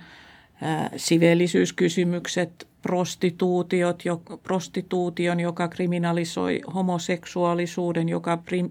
siveellisyyskysymykset, 0.96 2.68
prostituutiot, 2.82 4.06
jo, 4.06 4.22
prostituution, 4.44 5.40
joka 5.40 5.68
kriminalisoi 5.68 6.62
homoseksuaalisuuden, 6.74 8.10
joka 8.10 8.38
prim, 8.38 8.70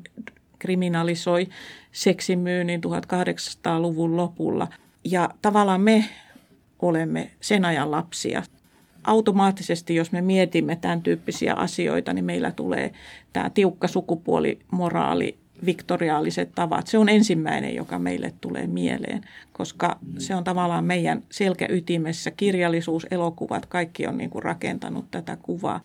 kriminalisoi 0.59 1.49
seksimyynnin 1.93 2.81
1800-luvun 2.85 4.17
lopulla. 4.17 4.69
Ja 5.05 5.31
tavallaan 5.43 5.81
me 5.81 6.05
olemme 6.83 7.31
sen 7.41 7.65
ajan 7.65 7.91
lapsia. 7.91 8.43
Automaattisesti, 9.05 9.95
jos 9.95 10.13
me 10.13 10.21
mietimme 10.21 10.77
tämän 10.77 11.03
tyyppisiä 11.03 11.55
asioita, 11.55 12.13
niin 12.13 12.25
meillä 12.25 12.51
tulee 12.51 12.93
tämä 13.33 13.51
tiukka 13.51 13.89
sukupuolimoraali, 13.89 15.39
viktoriaaliset 15.67 16.53
tavat. 16.55 16.87
Se 16.87 16.99
on 16.99 17.09
ensimmäinen, 17.09 17.75
joka 17.75 17.99
meille 17.99 18.33
tulee 18.41 18.67
mieleen, 18.67 19.21
koska 19.53 19.99
se 20.19 20.35
on 20.35 20.45
tavallaan 20.45 20.85
meidän 20.85 21.23
selkäytimessä. 21.31 22.31
Kirjallisuus, 22.31 23.07
elokuvat, 23.11 23.67
kaikki 23.67 24.07
on 24.07 24.19
niin 24.19 24.31
kuin 24.31 24.43
rakentanut 24.43 25.11
tätä 25.11 25.37
kuvaa. 25.43 25.81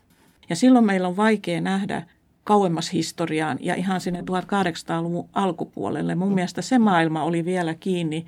Ja 0.50 0.56
silloin 0.56 0.86
meillä 0.86 1.08
on 1.08 1.18
vaikea 1.18 1.62
nähdä 1.62 2.04
kauemmas 2.44 2.94
historiaan 2.94 3.58
ja 3.62 3.76
ihan 3.76 4.02
sinne 4.02 4.22
1800-luvun 4.22 5.30
alkupuolelle. 5.34 6.16
Mun 6.16 6.34
mielestä 6.34 6.62
se 6.62 6.80
maailma 6.80 7.24
oli 7.24 7.46
vielä 7.46 7.74
kiinni 7.74 8.26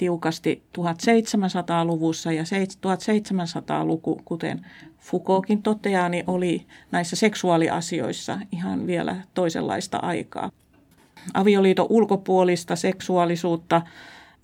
tiukasti 0.00 0.62
1700-luvussa 0.78 2.32
ja 2.32 2.42
1700-luku, 2.42 4.20
kuten 4.24 4.66
Foucaultkin 4.98 5.62
toteaa, 5.62 6.08
niin 6.08 6.24
oli 6.26 6.66
näissä 6.90 7.16
seksuaaliasioissa 7.16 8.38
ihan 8.52 8.86
vielä 8.86 9.16
toisenlaista 9.34 9.98
aikaa. 9.98 10.50
Avioliiton 11.34 11.86
ulkopuolista 11.88 12.76
seksuaalisuutta 12.76 13.82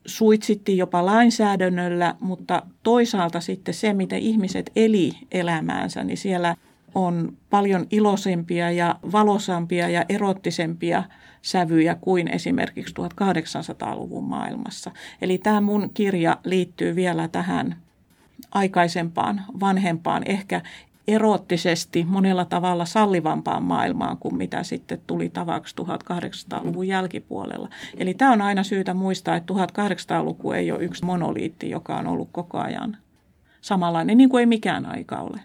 suitsittiin 0.07 0.79
jopa 0.79 1.07
lainsäädännöllä, 1.07 2.15
mutta 2.21 2.63
toisaalta 2.83 3.41
sitten 3.41 3.75
se, 3.75 3.93
miten 3.93 4.19
ihmiset 4.19 4.71
eli 4.77 5.13
elämäänsä, 5.33 6.05
niin 6.05 6.19
siellä 6.19 6.57
on 6.97 7.37
paljon 7.51 7.87
iloisempia 7.91 8.71
ja 8.71 8.97
valosampia 9.13 9.89
ja 9.89 10.05
erottisempia 10.09 11.05
sävyjä 11.43 11.95
kuin 11.95 12.29
esimerkiksi 12.29 12.95
1800-luvun 12.95 14.25
maailmassa. 14.25 14.91
Eli 15.23 15.39
tämä 15.39 15.61
mun 15.61 15.91
kirja 15.95 16.37
liittyy 16.45 16.97
vielä 16.97 17.29
tähän 17.29 17.77
aikaisempaan, 18.53 19.43
vanhempaan, 19.61 20.23
ehkä 20.27 20.63
eroottisesti 21.09 22.05
monella 22.05 22.45
tavalla 22.45 22.85
sallivampaan 22.85 23.63
maailmaan 23.63 24.17
kuin 24.19 24.37
mitä 24.37 24.63
sitten 24.63 25.01
tuli 25.07 25.29
tavaksi 25.29 25.75
1800-luvun 25.83 26.89
jälkipuolella. 26.89 27.69
Eli 27.97 28.15
tämä 28.15 28.33
on 28.33 28.43
aina 28.43 28.63
syytä 28.63 28.95
muistaa, 28.95 29.37
että 29.37 29.55
1800-luku 29.55 30.53
ei 30.53 30.73
ole 30.73 30.85
yksi 30.85 31.05
monoliitti, 31.05 31.71
joka 31.71 31.97
on 31.97 32.07
ollut 32.07 32.29
koko 32.33 32.59
ajan 32.59 32.97
samanlainen, 33.61 34.17
niin 34.17 34.29
kuin 34.29 34.41
ei 34.41 34.47
mikään 34.47 34.87
aika 34.87 35.17
ole. 35.17 35.41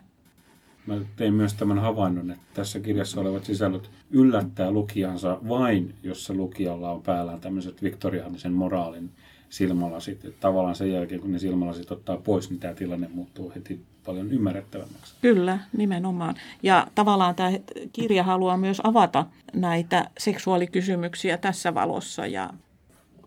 Mä 0.88 0.96
tein 1.16 1.34
myös 1.34 1.54
tämän 1.54 1.80
havainnon, 1.80 2.32
että 2.32 2.44
tässä 2.54 2.80
kirjassa 2.80 3.22
olevat 3.22 3.46
sisällöt 3.46 3.90
yllättää 4.12 4.72
lukijansa 4.72 5.38
vain, 5.50 5.96
jos 6.04 6.26
se 6.26 6.34
lukijalla 6.34 6.92
on 6.92 7.02
päällään 7.02 7.42
tämmöiset 7.42 7.84
viktoriaanisen 7.84 8.54
moraalin 8.54 9.12
silmälasit. 9.50 10.26
Että 10.26 10.42
tavallaan 10.42 10.76
sen 10.76 10.92
jälkeen, 10.92 11.22
kun 11.22 11.32
ne 11.32 11.40
silmälasit 11.40 11.92
ottaa 11.92 12.18
pois, 12.18 12.50
niin 12.50 12.60
tämä 12.60 12.74
tilanne 12.74 13.10
muuttuu 13.14 13.52
heti 13.56 13.82
paljon 14.06 14.32
ymmärrettävämmäksi. 14.32 15.16
Kyllä, 15.22 15.60
nimenomaan. 15.78 16.36
Ja 16.64 16.88
tavallaan 16.96 17.36
tämä 17.36 17.52
kirja 17.94 18.24
haluaa 18.24 18.58
myös 18.58 18.82
avata 18.84 19.26
näitä 19.54 20.10
seksuaalikysymyksiä 20.20 21.38
tässä 21.38 21.74
valossa 21.74 22.28
ja 22.28 22.50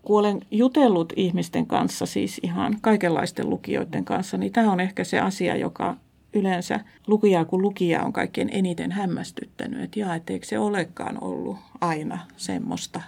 kun 0.01 0.19
olen 0.19 0.41
jutellut 0.51 1.13
ihmisten 1.15 1.65
kanssa, 1.65 2.05
siis 2.05 2.39
ihan 2.43 2.77
kaikenlaisten 2.81 3.49
lukijoiden 3.49 4.05
kanssa, 4.05 4.37
niin 4.37 4.51
tämä 4.51 4.71
on 4.71 4.79
ehkä 4.79 5.03
se 5.03 5.19
asia, 5.19 5.55
joka 5.55 5.97
yleensä 6.35 6.79
lukijaa 7.07 7.45
kuin 7.45 7.61
lukija 7.61 8.03
on 8.03 8.13
kaikkein 8.13 8.49
eniten 8.51 8.91
hämmästyttänyt, 8.91 9.81
että 9.81 9.99
jaa, 9.99 10.15
etteikö 10.15 10.45
se 10.45 10.59
olekaan 10.59 11.23
ollut 11.23 11.57
aina 11.81 12.19
semmoista 12.37 13.01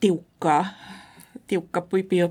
tiukkaa, 0.00 0.66
tiukka 1.46 1.86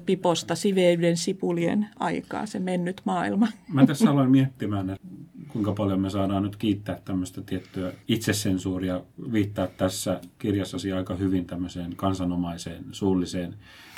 piposta 0.06 0.56
siveyden 0.56 1.18
sipulien 1.18 1.88
aikaa, 2.00 2.46
se 2.46 2.60
mennyt 2.60 3.02
maailma. 3.06 3.48
Mä 3.74 3.86
tässä 3.86 4.12
aloin 4.12 4.32
miettimään, 4.32 4.90
että 4.90 5.08
kuinka 5.48 5.74
paljon 5.74 6.00
me 6.00 6.10
saadaan 6.10 6.44
nyt 6.44 6.56
kiittää 6.56 7.00
tämmöistä 7.06 7.42
tiettyä 7.42 7.94
itsesensuuria, 8.08 9.02
viittaa 9.32 9.68
tässä 9.68 10.22
kirjassasi 10.40 10.92
aika 10.92 11.16
hyvin 11.16 11.46
tämmöiseen 11.46 11.96
kansanomaiseen 11.96 12.86
suulliseen 12.92 13.54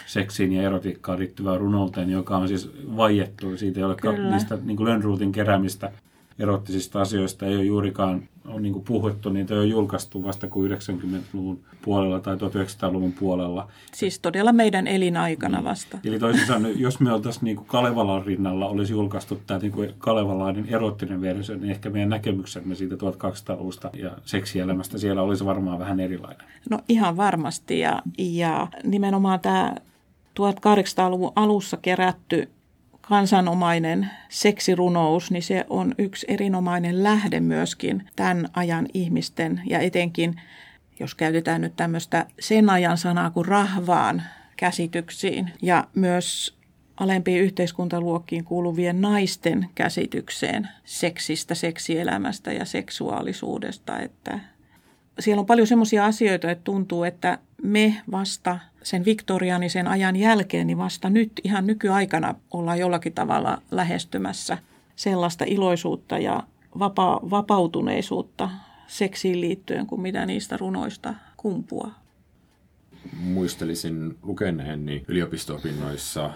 seksiin 0.05 0.53
ja 0.53 0.63
erotiikkaan 0.63 1.19
liittyvään 1.19 1.59
runouteen, 1.59 2.09
joka 2.09 2.37
on 2.37 2.47
siis 2.47 2.71
vaiettu. 2.97 3.57
Siitä 3.57 3.79
ei 3.79 3.83
ole 3.83 4.29
niistä 4.31 4.57
niin 4.63 4.85
Lönnruutin 4.85 5.31
keräämistä 5.31 5.91
erottisista 6.39 7.01
asioista 7.01 7.45
ei 7.45 7.55
ole 7.55 7.63
juurikaan 7.63 8.27
on 8.47 8.61
niin 8.61 8.73
kuin 8.73 8.85
puhuttu, 8.85 9.29
niitä 9.29 9.55
on 9.55 9.69
julkaistu 9.69 10.23
vasta 10.23 10.47
kuin 10.47 10.71
90-luvun 10.71 11.59
puolella 11.81 12.19
tai 12.19 12.35
1900-luvun 12.35 13.13
puolella. 13.13 13.67
Siis 13.93 14.19
todella 14.19 14.53
meidän 14.53 14.87
elinaikana 14.87 15.57
niin. 15.57 15.65
vasta. 15.65 15.97
Eli 16.03 16.19
toisin 16.19 16.47
sanoen, 16.47 16.79
jos 16.79 16.99
me 16.99 17.13
oltaisiin 17.13 17.43
niin 17.43 17.55
kuin 17.55 17.67
Kalevalan 17.67 18.25
rinnalla, 18.25 18.67
olisi 18.67 18.93
julkaistu 18.93 19.41
tämä 19.47 19.59
niin 19.59 19.71
kuin 19.71 19.93
kalevalainen 19.97 20.65
erottinen 20.69 21.21
versio, 21.21 21.55
niin 21.55 21.71
ehkä 21.71 21.89
meidän 21.89 22.09
näkemyksemme 22.09 22.75
siitä 22.75 22.95
1200-luvusta 22.95 23.89
ja 23.93 24.11
seksielämästä 24.25 24.97
siellä 24.97 25.21
olisi 25.21 25.45
varmaan 25.45 25.79
vähän 25.79 25.99
erilainen. 25.99 26.47
No 26.69 26.79
ihan 26.89 27.17
varmasti 27.17 27.79
ja, 27.79 28.01
ja 28.17 28.67
nimenomaan 28.83 29.39
tämä 29.39 29.75
1800-luvun 30.39 31.31
alussa 31.35 31.77
kerätty 31.77 32.49
kansanomainen 33.07 34.09
seksirunous, 34.29 35.31
niin 35.31 35.43
se 35.43 35.65
on 35.69 35.95
yksi 35.97 36.25
erinomainen 36.29 37.03
lähde 37.03 37.39
myöskin 37.39 38.09
tämän 38.15 38.47
ajan 38.53 38.87
ihmisten 38.93 39.61
ja 39.65 39.79
etenkin, 39.79 40.41
jos 40.99 41.15
käytetään 41.15 41.61
nyt 41.61 41.75
tämmöistä 41.75 42.25
sen 42.39 42.69
ajan 42.69 42.97
sanaa 42.97 43.29
kuin 43.29 43.45
rahvaan 43.45 44.23
käsityksiin 44.57 45.51
ja 45.61 45.87
myös 45.95 46.57
alempiin 46.97 47.41
yhteiskuntaluokkiin 47.41 48.43
kuuluvien 48.43 49.01
naisten 49.01 49.69
käsitykseen 49.75 50.69
seksistä, 50.85 51.55
seksielämästä 51.55 52.53
ja 52.53 52.65
seksuaalisuudesta, 52.65 53.99
että 53.99 54.39
siellä 55.19 55.39
on 55.39 55.45
paljon 55.45 55.67
semmoisia 55.67 56.05
asioita, 56.05 56.51
että 56.51 56.63
tuntuu, 56.63 57.03
että 57.03 57.37
me 57.63 58.01
vasta 58.11 58.59
sen 58.83 59.05
viktorianisen 59.05 59.87
ajan 59.87 60.15
jälkeen, 60.15 60.67
niin 60.67 60.77
vasta 60.77 61.09
nyt 61.09 61.31
ihan 61.43 61.67
nykyaikana 61.67 62.35
ollaan 62.51 62.79
jollakin 62.79 63.13
tavalla 63.13 63.61
lähestymässä 63.71 64.57
sellaista 64.95 65.43
iloisuutta 65.47 66.17
ja 66.17 66.43
vapa- 66.79 67.21
vapautuneisuutta 67.29 68.49
seksiin 68.87 69.41
liittyen 69.41 69.87
kuin 69.87 70.01
mitä 70.01 70.25
niistä 70.25 70.57
runoista 70.57 71.13
kumpuaa. 71.37 72.03
Muistelisin 73.19 74.17
lukeneeni 74.23 75.03
yliopisto-opinnoissa, 75.07 76.31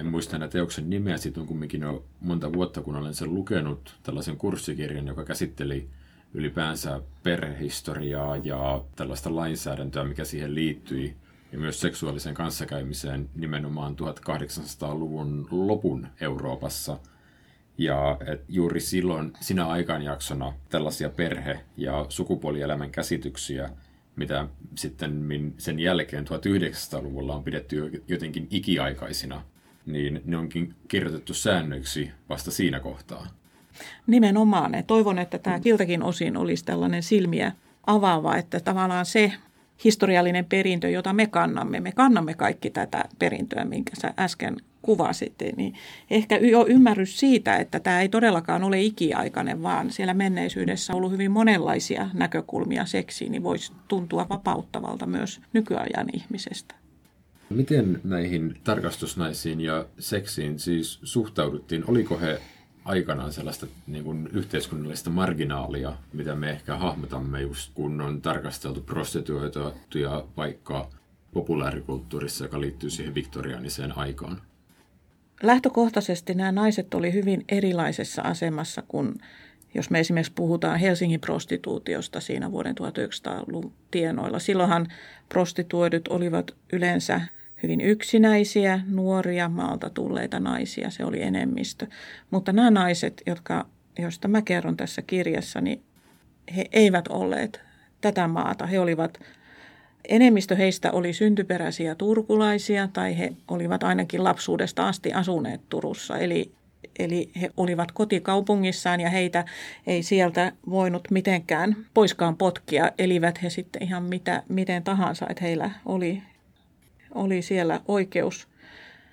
en 0.00 0.06
muista 0.06 0.36
enää 0.36 0.48
teoksen 0.48 0.90
nimeä, 0.90 1.16
siitä 1.16 1.40
on 1.40 1.46
kumminkin 1.46 1.80
jo 1.80 2.04
monta 2.20 2.52
vuotta, 2.52 2.82
kun 2.82 2.96
olen 2.96 3.14
sen 3.14 3.34
lukenut, 3.34 3.94
tällaisen 4.02 4.36
kurssikirjan, 4.36 5.06
joka 5.06 5.24
käsitteli 5.24 5.88
ylipäänsä 6.34 7.00
perhehistoriaa 7.22 8.36
ja 8.36 8.84
tällaista 8.96 9.36
lainsäädäntöä, 9.36 10.04
mikä 10.04 10.24
siihen 10.24 10.54
liittyi, 10.54 11.16
ja 11.52 11.58
myös 11.58 11.80
seksuaaliseen 11.80 12.34
kanssakäymiseen 12.34 13.30
nimenomaan 13.34 13.96
1800-luvun 13.96 15.48
lopun 15.50 16.06
Euroopassa. 16.20 16.98
Ja 17.78 18.18
et 18.26 18.44
juuri 18.48 18.80
silloin, 18.80 19.32
sinä 19.40 19.66
aikanjaksona, 19.66 20.52
tällaisia 20.68 21.10
perhe- 21.10 21.64
ja 21.76 22.06
sukupuolielämän 22.08 22.90
käsityksiä, 22.90 23.70
mitä 24.16 24.48
sitten 24.74 25.54
sen 25.58 25.80
jälkeen 25.80 26.24
1900-luvulla 26.24 27.34
on 27.34 27.44
pidetty 27.44 28.04
jotenkin 28.08 28.46
ikiaikaisina, 28.50 29.42
niin 29.86 30.22
ne 30.24 30.36
onkin 30.36 30.74
kirjoitettu 30.88 31.34
säännöiksi 31.34 32.10
vasta 32.28 32.50
siinä 32.50 32.80
kohtaa. 32.80 33.41
Nimenomaan. 34.06 34.72
Ja 34.74 34.82
toivon, 34.82 35.18
että 35.18 35.38
tämä 35.38 35.60
kiltäkin 35.60 36.02
osin 36.02 36.36
olisi 36.36 36.64
tällainen 36.64 37.02
silmiä 37.02 37.52
avaava, 37.86 38.36
että 38.36 38.60
tavallaan 38.60 39.06
se 39.06 39.32
historiallinen 39.84 40.44
perintö, 40.44 40.90
jota 40.90 41.12
me 41.12 41.26
kannamme, 41.26 41.80
me 41.80 41.92
kannamme 41.92 42.34
kaikki 42.34 42.70
tätä 42.70 43.04
perintöä, 43.18 43.64
minkä 43.64 43.92
sä 44.00 44.14
äsken 44.18 44.56
kuvasit, 44.82 45.34
niin 45.56 45.74
ehkä 46.10 46.36
jo 46.36 46.66
ymmärrys 46.68 47.20
siitä, 47.20 47.56
että 47.56 47.80
tämä 47.80 48.00
ei 48.00 48.08
todellakaan 48.08 48.64
ole 48.64 48.80
ikiaikainen, 48.80 49.62
vaan 49.62 49.90
siellä 49.90 50.14
menneisyydessä 50.14 50.92
on 50.92 50.96
ollut 50.96 51.12
hyvin 51.12 51.30
monenlaisia 51.30 52.08
näkökulmia 52.14 52.86
seksiin, 52.86 53.32
niin 53.32 53.42
voisi 53.42 53.72
tuntua 53.88 54.26
vapauttavalta 54.28 55.06
myös 55.06 55.40
nykyajan 55.52 56.06
ihmisestä. 56.12 56.74
Miten 57.50 58.00
näihin 58.04 58.54
tarkastusnaisiin 58.64 59.60
ja 59.60 59.86
seksiin 59.98 60.58
siis 60.58 61.00
suhtauduttiin? 61.02 61.84
Oliko 61.86 62.18
he 62.18 62.40
aikanaan 62.84 63.32
sellaista 63.32 63.66
niin 63.86 64.04
kuin 64.04 64.28
yhteiskunnallista 64.32 65.10
marginaalia, 65.10 65.92
mitä 66.12 66.34
me 66.34 66.50
ehkä 66.50 66.76
hahmotamme 66.76 67.40
just 67.40 67.70
kun 67.74 68.00
on 68.00 68.22
tarkasteltu 68.22 68.80
prostituoituja 68.80 70.24
vaikka 70.36 70.88
populaarikulttuurissa, 71.32 72.44
joka 72.44 72.60
liittyy 72.60 72.90
siihen 72.90 73.14
viktoriaaniseen 73.14 73.98
aikaan. 73.98 74.42
Lähtökohtaisesti 75.42 76.34
nämä 76.34 76.52
naiset 76.52 76.94
oli 76.94 77.12
hyvin 77.12 77.44
erilaisessa 77.48 78.22
asemassa 78.22 78.82
kuin 78.88 79.14
jos 79.74 79.90
me 79.90 80.00
esimerkiksi 80.00 80.32
puhutaan 80.34 80.78
Helsingin 80.78 81.20
prostituutiosta 81.20 82.20
siinä 82.20 82.50
vuoden 82.52 82.74
1900-luvun 82.80 83.72
tienoilla. 83.90 84.38
Silloinhan 84.38 84.88
prostituoidut 85.28 86.08
olivat 86.08 86.50
yleensä 86.72 87.20
hyvin 87.62 87.80
yksinäisiä, 87.80 88.80
nuoria, 88.86 89.48
maalta 89.48 89.90
tulleita 89.90 90.40
naisia, 90.40 90.90
se 90.90 91.04
oli 91.04 91.22
enemmistö. 91.22 91.86
Mutta 92.30 92.52
nämä 92.52 92.70
naiset, 92.70 93.22
jotka, 93.26 93.66
joista 93.98 94.28
mä 94.28 94.42
kerron 94.42 94.76
tässä 94.76 95.02
kirjassa, 95.02 95.60
niin 95.60 95.82
he 96.56 96.64
eivät 96.72 97.08
olleet 97.08 97.60
tätä 98.00 98.28
maata. 98.28 98.66
He 98.66 98.80
olivat, 98.80 99.18
enemmistö 100.08 100.56
heistä 100.56 100.92
oli 100.92 101.12
syntyperäisiä 101.12 101.94
turkulaisia 101.94 102.88
tai 102.92 103.18
he 103.18 103.32
olivat 103.48 103.82
ainakin 103.82 104.24
lapsuudesta 104.24 104.88
asti 104.88 105.12
asuneet 105.12 105.60
Turussa. 105.68 106.18
Eli, 106.18 106.52
eli 106.98 107.30
he 107.40 107.50
olivat 107.56 107.92
kotikaupungissaan 107.92 109.00
ja 109.00 109.10
heitä 109.10 109.44
ei 109.86 110.02
sieltä 110.02 110.52
voinut 110.70 111.10
mitenkään 111.10 111.76
poiskaan 111.94 112.36
potkia. 112.36 112.90
Elivät 112.98 113.42
he 113.42 113.50
sitten 113.50 113.82
ihan 113.82 114.02
mitä, 114.02 114.42
miten 114.48 114.82
tahansa, 114.82 115.26
että 115.28 115.44
heillä 115.44 115.70
oli 115.86 116.22
oli 117.14 117.42
siellä 117.42 117.80
oikeus 117.88 118.48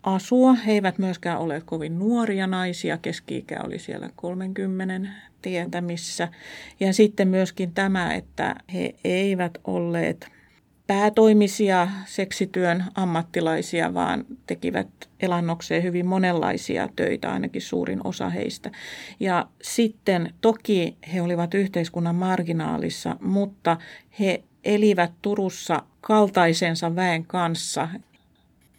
asua. 0.03 0.53
He 0.53 0.71
eivät 0.71 0.97
myöskään 0.97 1.39
ole 1.39 1.62
kovin 1.65 1.99
nuoria 1.99 2.47
naisia, 2.47 2.97
keski-ikä 2.97 3.59
oli 3.63 3.79
siellä 3.79 4.09
30 4.15 5.09
tietämissä. 5.41 6.27
Ja 6.79 6.93
sitten 6.93 7.27
myöskin 7.27 7.73
tämä, 7.73 8.13
että 8.13 8.55
he 8.73 8.95
eivät 9.03 9.57
olleet 9.63 10.27
päätoimisia 10.88 11.88
seksityön 12.05 12.85
ammattilaisia, 12.95 13.93
vaan 13.93 14.25
tekivät 14.47 14.88
elannokseen 15.19 15.83
hyvin 15.83 16.05
monenlaisia 16.05 16.89
töitä, 16.95 17.31
ainakin 17.31 17.62
suurin 17.62 18.01
osa 18.03 18.29
heistä. 18.29 18.71
Ja 19.19 19.47
sitten 19.62 20.33
toki 20.41 20.97
he 21.13 21.21
olivat 21.21 21.53
yhteiskunnan 21.53 22.15
marginaalissa, 22.15 23.15
mutta 23.21 23.77
he 24.19 24.43
elivät 24.63 25.12
Turussa 25.21 25.83
kaltaisensa 26.01 26.95
väen 26.95 27.25
kanssa. 27.25 27.89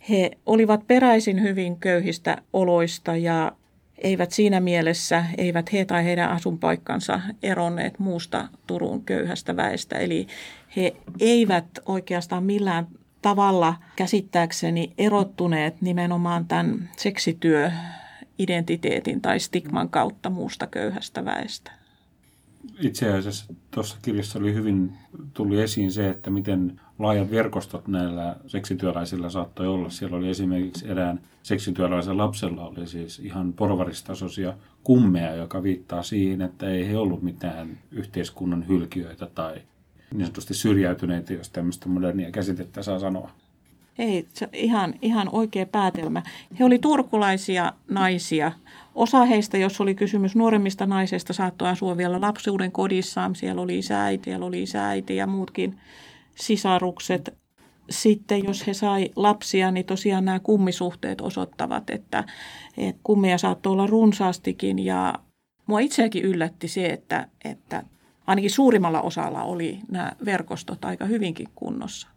He 0.09 0.31
olivat 0.47 0.87
peräisin 0.87 1.43
hyvin 1.43 1.77
köyhistä 1.77 2.43
oloista 2.53 3.17
ja 3.17 3.53
eivät 3.99 4.31
siinä 4.31 4.61
mielessä, 4.61 5.25
eivät 5.39 5.73
he 5.73 5.85
tai 5.85 6.05
heidän 6.05 6.31
asunpaikkansa 6.31 7.21
eronneet 7.43 7.99
muusta 7.99 8.49
Turun 8.67 9.05
köyhästä 9.05 9.57
väestä. 9.57 9.99
Eli 9.99 10.27
he 10.77 10.97
eivät 11.21 11.67
oikeastaan 11.87 12.45
millään 12.45 12.87
tavalla 13.23 13.75
käsittääkseni 13.97 14.93
erottuneet 14.99 15.83
nimenomaan 15.83 16.47
tämän 16.47 16.91
seksityö 16.97 17.71
identiteetin 18.39 19.21
tai 19.21 19.41
stigman 19.41 19.89
kautta 19.89 20.31
muusta 20.31 20.67
köyhästä 20.67 21.25
väestä 21.25 21.81
itse 22.81 23.13
asiassa 23.13 23.55
tuossa 23.71 23.97
kirjassa 24.03 24.39
oli 24.39 24.55
hyvin, 24.55 24.93
tuli 25.35 25.61
esiin 25.61 25.93
se, 25.93 26.09
että 26.09 26.31
miten 26.31 26.81
laajat 27.01 27.31
verkostot 27.31 27.89
näillä 27.89 28.37
seksityöläisillä 28.47 29.31
saattoi 29.31 29.67
olla. 29.67 29.91
Siellä 29.91 30.17
oli 30.17 30.29
esimerkiksi 30.29 30.89
erään 30.89 31.21
seksityöläisen 31.43 32.19
lapsella 32.19 32.69
oli 32.69 32.87
siis 32.87 33.19
ihan 33.19 33.53
porvaristasoisia 33.53 34.55
kummeja, 34.85 35.35
joka 35.35 35.63
viittaa 35.63 36.03
siihen, 36.03 36.43
että 36.43 36.69
ei 36.69 36.89
he 36.89 36.97
ollut 36.97 37.23
mitään 37.23 37.79
yhteiskunnan 37.91 38.69
hylkiöitä 38.69 39.27
tai 39.27 39.63
niin 40.15 40.27
sanotusti 40.27 40.55
syrjäytyneitä, 40.55 41.33
jos 41.33 41.51
tämmöistä 41.51 41.89
modernia 41.89 42.31
käsitettä 42.31 42.83
saa 42.83 42.99
sanoa. 42.99 43.31
Ei, 43.99 44.27
se 44.35 44.49
ihan, 44.53 44.95
ihan 45.03 45.29
oikea 45.33 45.67
päätelmä. 45.67 46.23
He 46.59 46.65
oli 46.65 46.79
turkulaisia 46.79 47.73
naisia. 47.89 48.53
Osa 48.95 49.25
heistä, 49.25 49.59
jos 49.59 49.81
oli 49.81 49.95
kysymys 49.95 50.37
nuoremmista 50.37 50.87
naisista, 50.87 51.33
saattoi 51.33 51.69
asua 51.69 51.97
vielä 51.97 52.21
lapsuuden 52.21 52.73
kodissaan. 52.73 53.35
Siellä 53.35 53.63
oli 53.63 53.79
isäiti, 53.79 54.25
siellä 54.25 54.47
oli 54.47 54.63
isäiti 54.63 55.17
ja 55.17 55.27
muutkin 55.27 55.79
sisarukset. 56.41 57.35
Sitten 57.91 58.45
jos 58.45 58.67
he 58.67 58.75
sai 58.75 59.11
lapsia, 59.17 59.71
niin 59.71 59.87
tosiaan 59.87 60.25
nämä 60.25 60.41
kummisuhteet 60.41 61.21
osoittavat, 61.21 61.91
että, 61.91 62.25
että 62.77 63.01
kummeja 63.03 63.39
saattoi 63.39 63.73
olla 63.73 63.87
runsaastikin 63.87 64.79
ja 64.79 65.15
mua 65.67 65.81
itseäkin 65.81 66.25
yllätti 66.25 66.69
se, 66.69 66.87
että, 66.87 67.29
että 67.45 67.83
ainakin 68.27 68.51
suurimmalla 68.51 69.01
osalla 69.01 69.43
oli 69.43 69.79
nämä 69.91 70.13
verkostot 70.25 70.85
aika 70.85 71.05
hyvinkin 71.05 71.49
kunnossa. 71.55 72.09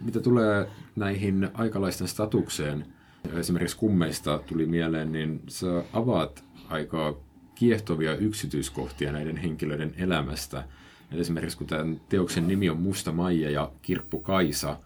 Mitä 0.00 0.20
tulee 0.20 0.66
näihin 0.96 1.48
aikalaisten 1.54 2.08
statukseen, 2.08 2.86
esimerkiksi 3.32 3.76
kummeista 3.76 4.38
tuli 4.46 4.66
mieleen, 4.66 5.12
niin 5.12 5.42
sä 5.48 5.84
avaat 5.92 6.44
aika 6.68 7.16
kiehtovia 7.54 8.16
yksityiskohtia 8.16 9.12
näiden 9.12 9.36
henkilöiden 9.36 9.94
elämästä. 9.96 10.64
Et 11.12 11.18
esimerkiksi 11.18 11.58
kun 11.58 11.66
tämän 11.66 12.00
teoksen 12.08 12.48
nimi 12.48 12.70
on 12.70 12.80
Musta 12.80 13.12
Maija 13.12 13.50
ja 13.50 13.70
Kirppu 13.82 14.20
Kaisa, 14.20 14.76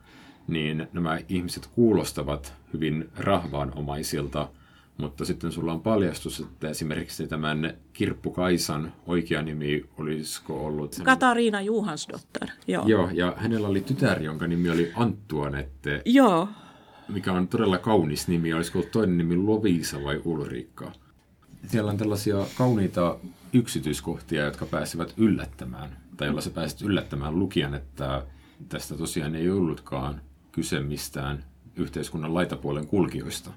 niin 0.49 0.87
nämä 0.93 1.19
ihmiset 1.29 1.67
kuulostavat 1.67 2.55
hyvin 2.73 3.09
rahvaanomaisilta, 3.17 4.49
mutta 4.97 5.25
sitten 5.25 5.53
sulla 5.53 5.73
on 5.73 5.81
paljastus, 5.81 6.41
että 6.41 6.69
esimerkiksi 6.69 7.27
tämän 7.27 7.75
Kirppu 7.93 8.31
Kaisan 8.31 8.93
oikea 9.07 9.43
nimi 9.43 9.85
olisiko 9.99 10.67
ollut... 10.67 10.93
Sen... 10.93 11.05
Katariina 11.05 11.61
Juhansdotter, 11.61 12.49
joo. 12.67 12.87
Joo, 12.87 13.11
ja 13.13 13.35
hänellä 13.37 13.69
oli 13.69 13.81
tytär, 13.81 14.23
jonka 14.23 14.47
nimi 14.47 14.71
oli 14.71 14.93
Antuanette. 14.95 16.03
Joo. 16.05 16.49
Mikä 17.09 17.33
on 17.33 17.49
todella 17.49 17.79
kaunis 17.79 18.29
nimi. 18.29 18.53
Olisiko 18.53 18.79
ollut 18.79 18.93
toinen 18.93 19.19
nimi 19.19 19.37
Lovisa 19.37 20.05
vai 20.05 20.21
Ulrikka? 20.25 20.93
Siellä 21.67 21.91
on 21.91 21.97
tällaisia 21.97 22.37
kauniita 22.59 23.17
yksityiskohtia, 23.53 24.45
jotka 24.45 24.67
pääsevät 24.67 25.15
yllättämään, 25.17 25.97
tai 26.23 26.29
jolla 26.29 26.41
sä 26.41 26.51
pääset 26.51 26.83
yllättämään 26.83 27.39
lukijan, 27.39 27.75
että 27.75 28.23
tästä 28.69 28.97
tosiaan 28.97 29.35
ei 29.35 29.51
ollutkaan 29.51 30.21
kyse 30.53 30.81
mistään 30.81 31.45
yhteiskunnan 31.77 32.35
laitapuolen 32.35 32.87
kulkijoista. 32.87 33.51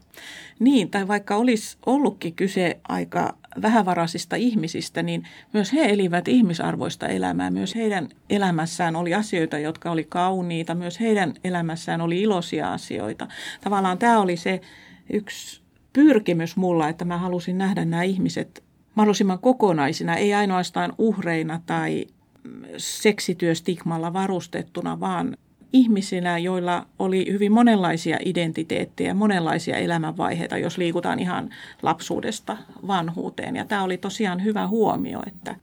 Niin, 0.59 0.91
tai 0.91 1.07
vaikka 1.07 1.35
olisi 1.35 1.77
ollutkin 1.85 2.35
kyse 2.35 2.79
aika 2.87 3.37
vähävaraisista 3.61 4.35
ihmisistä, 4.35 5.03
niin 5.03 5.27
myös 5.53 5.73
he 5.73 5.85
elivät 5.85 6.27
ihmisarvoista 6.27 7.07
elämää. 7.07 7.51
Myös 7.51 7.75
heidän 7.75 8.09
elämässään 8.29 8.95
oli 8.95 9.13
asioita, 9.13 9.59
jotka 9.59 9.91
oli 9.91 10.03
kauniita. 10.03 10.75
Myös 10.75 10.99
heidän 10.99 11.33
elämässään 11.43 12.01
oli 12.01 12.21
iloisia 12.21 12.73
asioita. 12.73 13.27
Tavallaan 13.63 13.97
tämä 13.97 14.19
oli 14.19 14.37
se 14.37 14.61
yksi 15.13 15.61
pyrkimys 15.93 16.55
mulla, 16.55 16.89
että 16.89 17.05
mä 17.05 17.17
halusin 17.17 17.57
nähdä 17.57 17.85
nämä 17.85 18.03
ihmiset 18.03 18.63
mahdollisimman 18.95 19.39
kokonaisina, 19.39 20.15
ei 20.15 20.33
ainoastaan 20.33 20.93
uhreina 20.97 21.61
tai 21.65 22.07
seksityöstigmalla 22.77 24.13
varustettuna, 24.13 24.99
vaan 24.99 25.37
ihmisinä, 25.73 26.37
joilla 26.37 26.85
oli 26.99 27.31
hyvin 27.31 27.51
monenlaisia 27.51 28.17
identiteettejä, 28.25 29.13
monenlaisia 29.13 29.77
elämänvaiheita, 29.77 30.57
jos 30.57 30.77
liikutaan 30.77 31.19
ihan 31.19 31.49
lapsuudesta 31.81 32.57
vanhuuteen. 32.87 33.55
Ja 33.55 33.65
tämä 33.65 33.83
oli 33.83 33.97
tosiaan 33.97 34.43
hyvä 34.43 34.67
huomio, 34.67 35.23
että 35.27 35.55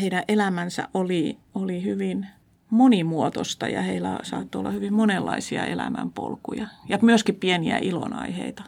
heidän 0.00 0.22
elämänsä 0.28 0.88
oli, 0.94 1.38
oli 1.54 1.82
hyvin 1.82 2.26
monimuotoista 2.70 3.68
ja 3.68 3.82
heillä 3.82 4.18
saattoi 4.22 4.58
olla 4.58 4.70
hyvin 4.70 4.94
monenlaisia 4.94 5.66
elämänpolkuja 5.66 6.66
ja 6.88 6.98
myöskin 7.02 7.34
pieniä 7.34 7.78
ilonaiheita. 7.78 8.62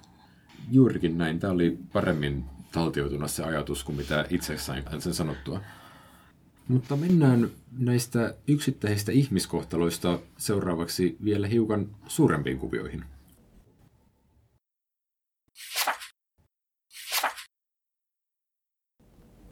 Juurikin 0.71 1.19
näin. 1.19 1.41
Tämä 1.41 1.53
oli 1.53 1.79
paremmin 1.93 2.45
taltioituna 2.73 3.29
se 3.29 3.45
ajatus 3.45 3.85
kuin 3.85 3.97
mitä 3.97 4.25
itse 4.31 4.59
sain 4.59 4.85
sen 4.99 5.15
sanottua. 5.15 5.61
Mutta 6.69 6.97
mennään 6.97 7.51
näistä 7.79 8.35
yksittäisistä 8.49 9.13
ihmiskohtaloista 9.13 10.19
seuraavaksi 10.39 11.17
vielä 11.25 11.47
hiukan 11.47 11.97
suurempiin 12.07 12.59
kuvioihin. 12.59 13.05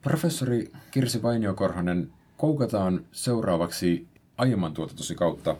Professori 0.03 0.73
Kirsi 0.91 1.23
Vainiokorhonen, 1.23 2.13
koukataan 2.37 3.07
seuraavaksi 3.13 4.09
aiemman 4.39 4.75
tuotantosi 4.75 5.15
kautta. 5.15 5.57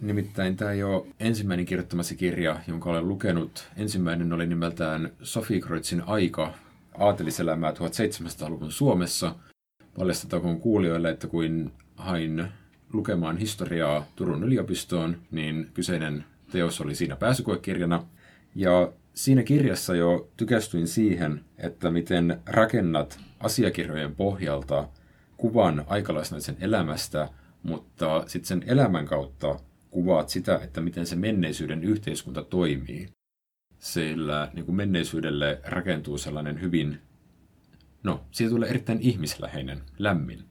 Nimittäin 0.00 0.56
tämä 0.56 0.72
ei 0.72 0.82
ole 0.82 1.06
ensimmäinen 1.20 1.66
kirjoittamasi 1.66 2.16
kirja, 2.16 2.60
jonka 2.68 2.90
olen 2.90 3.08
lukenut. 3.08 3.68
Ensimmäinen 3.76 4.32
oli 4.32 4.46
nimeltään 4.46 5.12
Sofi 5.22 5.60
Kreutzin 5.60 6.02
aika, 6.06 6.54
aateliselämää 6.98 7.70
1700-luvun 7.70 8.72
Suomessa– 8.72 9.34
paljastetakoon 9.98 10.60
kuulijoille, 10.60 11.10
että 11.10 11.26
kun 11.26 11.72
hain 11.96 12.44
lukemaan 12.92 13.36
historiaa 13.36 14.06
Turun 14.16 14.44
yliopistoon, 14.44 15.16
niin 15.30 15.70
kyseinen 15.74 16.24
teos 16.52 16.80
oli 16.80 16.94
siinä 16.94 17.16
pääsykoekirjana. 17.16 18.04
Ja 18.54 18.92
siinä 19.14 19.42
kirjassa 19.42 19.94
jo 19.94 20.28
tykästyin 20.36 20.88
siihen, 20.88 21.44
että 21.58 21.90
miten 21.90 22.40
rakennat 22.46 23.20
asiakirjojen 23.40 24.14
pohjalta 24.14 24.88
kuvan 25.36 25.84
aikalaisnaisen 25.86 26.56
elämästä, 26.60 27.28
mutta 27.62 28.24
sitten 28.26 28.48
sen 28.48 28.64
elämän 28.66 29.06
kautta 29.06 29.56
kuvaat 29.90 30.28
sitä, 30.28 30.60
että 30.64 30.80
miten 30.80 31.06
se 31.06 31.16
menneisyyden 31.16 31.84
yhteiskunta 31.84 32.42
toimii. 32.42 33.08
Sillä 33.78 34.50
niin 34.52 34.64
kuin 34.64 34.76
menneisyydelle 34.76 35.60
rakentuu 35.64 36.18
sellainen 36.18 36.60
hyvin 36.60 36.98
No, 38.02 38.20
siitä 38.30 38.50
tulee 38.50 38.68
erittäin 38.68 39.00
ihmisläheinen, 39.00 39.80
lämmin. 39.98 40.44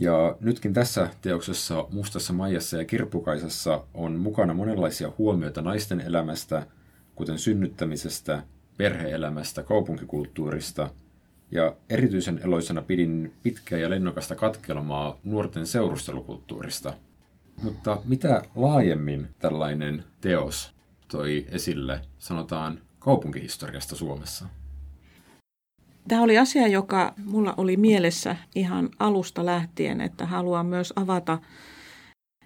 Ja 0.00 0.36
nytkin 0.40 0.72
tässä 0.72 1.10
teoksessa 1.22 1.86
Mustassa 1.90 2.32
Maijassa 2.32 2.76
ja 2.76 2.84
Kirppukaisassa 2.84 3.84
on 3.94 4.12
mukana 4.12 4.54
monenlaisia 4.54 5.12
huomioita 5.18 5.62
naisten 5.62 6.00
elämästä, 6.00 6.66
kuten 7.14 7.38
synnyttämisestä, 7.38 8.42
perheelämästä, 8.76 9.62
kaupunkikulttuurista, 9.62 10.90
ja 11.50 11.76
erityisen 11.90 12.40
eloisena 12.44 12.82
pidin 12.82 13.34
pitkää 13.42 13.78
ja 13.78 13.90
lennokasta 13.90 14.34
katkelmaa 14.34 15.18
nuorten 15.24 15.66
seurustelukulttuurista. 15.66 16.94
Mutta 17.62 17.98
mitä 18.04 18.42
laajemmin 18.54 19.28
tällainen 19.38 20.04
teos 20.20 20.74
toi 21.08 21.46
esille, 21.48 22.00
sanotaan 22.18 22.80
kaupunkihistoriasta 22.98 23.96
Suomessa? 23.96 24.46
Tämä 26.08 26.22
oli 26.22 26.38
asia, 26.38 26.66
joka 26.66 27.14
mulla 27.24 27.54
oli 27.56 27.76
mielessä 27.76 28.36
ihan 28.54 28.88
alusta 28.98 29.46
lähtien, 29.46 30.00
että 30.00 30.26
haluan 30.26 30.66
myös 30.66 30.92
avata 30.96 31.38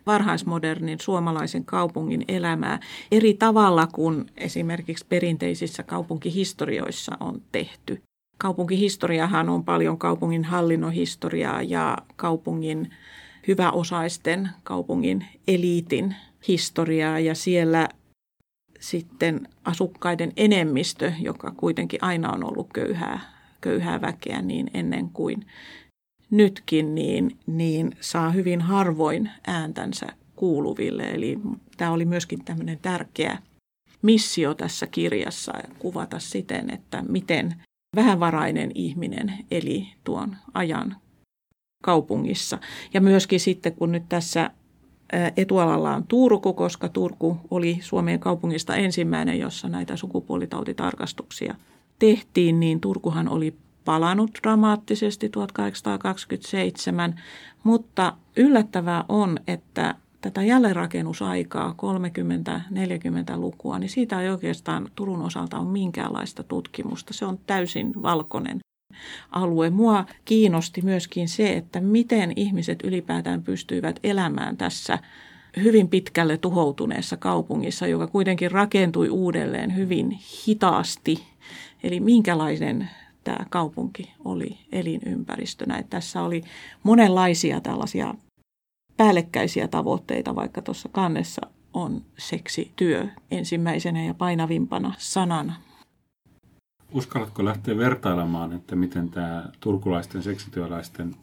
varhaismodernin 0.06 1.00
suomalaisen 1.00 1.64
kaupungin 1.64 2.24
elämää 2.28 2.80
eri 3.12 3.34
tavalla 3.34 3.86
kuin 3.86 4.26
esimerkiksi 4.36 5.06
perinteisissä 5.08 5.82
kaupunkihistorioissa 5.82 7.16
on 7.20 7.42
tehty. 7.52 8.02
Kaupunkihistoriahan 8.38 9.48
on 9.48 9.64
paljon 9.64 9.98
kaupungin 9.98 10.44
hallinnon 10.44 10.92
historiaa 10.92 11.62
ja 11.62 11.98
kaupungin 12.16 12.90
hyväosaisten, 13.48 14.48
kaupungin 14.62 15.26
eliitin 15.48 16.16
historiaa 16.48 17.18
ja 17.18 17.34
siellä 17.34 17.88
sitten 18.80 19.48
asukkaiden 19.64 20.32
enemmistö, 20.36 21.12
joka 21.20 21.52
kuitenkin 21.56 22.04
aina 22.04 22.32
on 22.32 22.44
ollut 22.44 22.68
köyhää 22.72 23.37
köyhää 23.60 24.00
väkeä 24.00 24.42
niin 24.42 24.70
ennen 24.74 25.10
kuin 25.10 25.46
nytkin, 26.30 26.94
niin, 26.94 27.38
niin 27.46 27.96
saa 28.00 28.30
hyvin 28.30 28.60
harvoin 28.60 29.30
ääntänsä 29.46 30.06
kuuluville. 30.36 31.02
Eli 31.02 31.38
tämä 31.76 31.90
oli 31.92 32.04
myöskin 32.04 32.44
tämmöinen 32.44 32.78
tärkeä 32.82 33.38
missio 34.02 34.54
tässä 34.54 34.86
kirjassa 34.86 35.52
kuvata 35.78 36.18
siten, 36.18 36.70
että 36.70 37.04
miten 37.08 37.54
vähävarainen 37.96 38.70
ihminen 38.74 39.32
eli 39.50 39.88
tuon 40.04 40.36
ajan 40.54 40.96
kaupungissa. 41.82 42.58
Ja 42.94 43.00
myöskin 43.00 43.40
sitten, 43.40 43.74
kun 43.74 43.92
nyt 43.92 44.08
tässä 44.08 44.50
etualalla 45.36 45.94
on 45.94 46.04
Turku, 46.08 46.52
koska 46.52 46.88
Turku 46.88 47.36
oli 47.50 47.78
Suomen 47.80 48.20
kaupungista 48.20 48.76
ensimmäinen, 48.76 49.38
jossa 49.38 49.68
näitä 49.68 49.96
sukupuolitautitarkastuksia 49.96 51.54
tehtiin, 51.98 52.60
niin 52.60 52.80
Turkuhan 52.80 53.28
oli 53.28 53.54
palannut 53.84 54.30
dramaattisesti 54.42 55.28
1827, 55.28 57.20
mutta 57.64 58.12
yllättävää 58.36 59.04
on, 59.08 59.38
että 59.46 59.94
tätä 60.20 60.42
jälleenrakennusaikaa 60.42 61.74
30-40-lukua, 62.72 63.78
niin 63.78 63.90
siitä 63.90 64.20
ei 64.20 64.30
oikeastaan 64.30 64.88
Turun 64.94 65.22
osalta 65.22 65.58
ole 65.58 65.68
minkäänlaista 65.68 66.42
tutkimusta. 66.42 67.14
Se 67.14 67.24
on 67.24 67.38
täysin 67.46 67.92
valkoinen 68.02 68.58
alue. 69.30 69.70
Mua 69.70 70.04
kiinnosti 70.24 70.82
myöskin 70.82 71.28
se, 71.28 71.52
että 71.52 71.80
miten 71.80 72.32
ihmiset 72.36 72.78
ylipäätään 72.84 73.42
pystyivät 73.42 74.00
elämään 74.02 74.56
tässä 74.56 74.98
hyvin 75.56 75.88
pitkälle 75.88 76.38
tuhoutuneessa 76.38 77.16
kaupungissa, 77.16 77.86
joka 77.86 78.06
kuitenkin 78.06 78.50
rakentui 78.50 79.08
uudelleen 79.08 79.76
hyvin 79.76 80.10
hitaasti 80.10 81.22
Eli 81.82 82.00
minkälainen 82.00 82.90
tämä 83.24 83.46
kaupunki 83.50 84.12
oli 84.24 84.58
elinympäristönä. 84.72 85.78
Että 85.78 85.90
tässä 85.90 86.22
oli 86.22 86.42
monenlaisia 86.82 87.60
tällaisia 87.60 88.14
päällekkäisiä 88.96 89.68
tavoitteita, 89.68 90.34
vaikka 90.34 90.62
tuossa 90.62 90.88
kannessa 90.92 91.46
on 91.74 92.02
seksityö 92.18 93.08
ensimmäisenä 93.30 94.04
ja 94.04 94.14
painavimpana 94.14 94.94
sanana. 94.98 95.54
Uskallatko 96.92 97.44
lähteä 97.44 97.76
vertailemaan, 97.76 98.52
että 98.52 98.76
miten 98.76 99.10
tämä 99.10 99.44
turkulaisten 99.60 100.22
seksityöläisten 100.22 101.14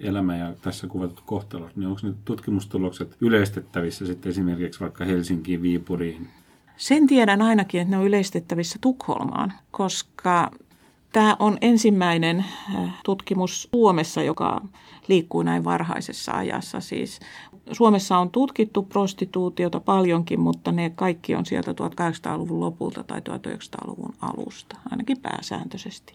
elämä 0.00 0.36
ja 0.36 0.54
tässä 0.62 0.86
kuvatut 0.86 1.20
kohtalot, 1.26 1.76
niin 1.76 1.86
onko 1.86 2.00
ne 2.02 2.14
tutkimustulokset 2.24 3.16
yleistettävissä 3.20 4.06
sitten 4.06 4.30
esimerkiksi 4.30 4.80
vaikka 4.80 5.04
Helsinkiin, 5.04 5.62
Viipuriin? 5.62 6.28
Sen 6.80 7.06
tiedän 7.06 7.42
ainakin, 7.42 7.80
että 7.80 7.90
ne 7.90 7.98
on 7.98 8.06
yleistettävissä 8.06 8.78
Tukholmaan, 8.80 9.52
koska 9.70 10.50
Tämä 11.12 11.36
on 11.38 11.58
ensimmäinen 11.60 12.44
äh, 12.74 13.00
tutkimus 13.04 13.68
Suomessa, 13.70 14.22
joka 14.22 14.60
liikkuu 15.08 15.42
näin 15.42 15.64
varhaisessa 15.64 16.32
ajassa. 16.32 16.80
Siis 16.80 17.20
Suomessa 17.72 18.18
on 18.18 18.30
tutkittu 18.30 18.82
prostituutiota 18.82 19.80
paljonkin, 19.80 20.40
mutta 20.40 20.72
ne 20.72 20.90
kaikki 20.90 21.34
on 21.34 21.46
sieltä 21.46 21.72
1800-luvun 21.72 22.60
lopulta 22.60 23.04
tai 23.04 23.20
1900-luvun 23.20 24.14
alusta, 24.20 24.76
ainakin 24.90 25.20
pääsääntöisesti. 25.22 26.14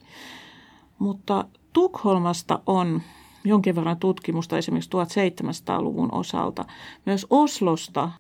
Mutta 0.99 1.45
Tukholmasta 1.73 2.60
on 2.65 3.01
jonkin 3.43 3.75
verran 3.75 3.97
tutkimusta 3.97 4.58
esimerkiksi 4.58 4.89
1700-luvun 4.89 6.10
osalta. 6.12 6.65
Myös 7.06 7.28
Oslosta 7.30 8.12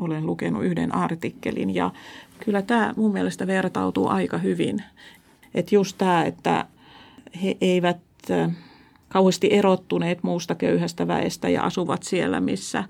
olen 0.00 0.26
lukenut 0.26 0.64
yhden 0.64 0.94
artikkelin 0.94 1.74
ja 1.74 1.90
kyllä 2.44 2.62
tämä 2.62 2.94
mun 2.96 3.12
mielestä 3.12 3.46
vertautuu 3.46 4.08
aika 4.08 4.38
hyvin. 4.38 4.82
Että 5.54 5.74
just 5.74 5.98
tämä, 5.98 6.24
että 6.24 6.64
he 7.42 7.56
eivät 7.60 7.98
kauheasti 9.08 9.48
erottuneet 9.52 10.22
muusta 10.22 10.54
köyhästä 10.54 11.06
väestä 11.06 11.48
ja 11.48 11.62
asuvat 11.62 12.02
siellä, 12.02 12.40
missä 12.40 12.84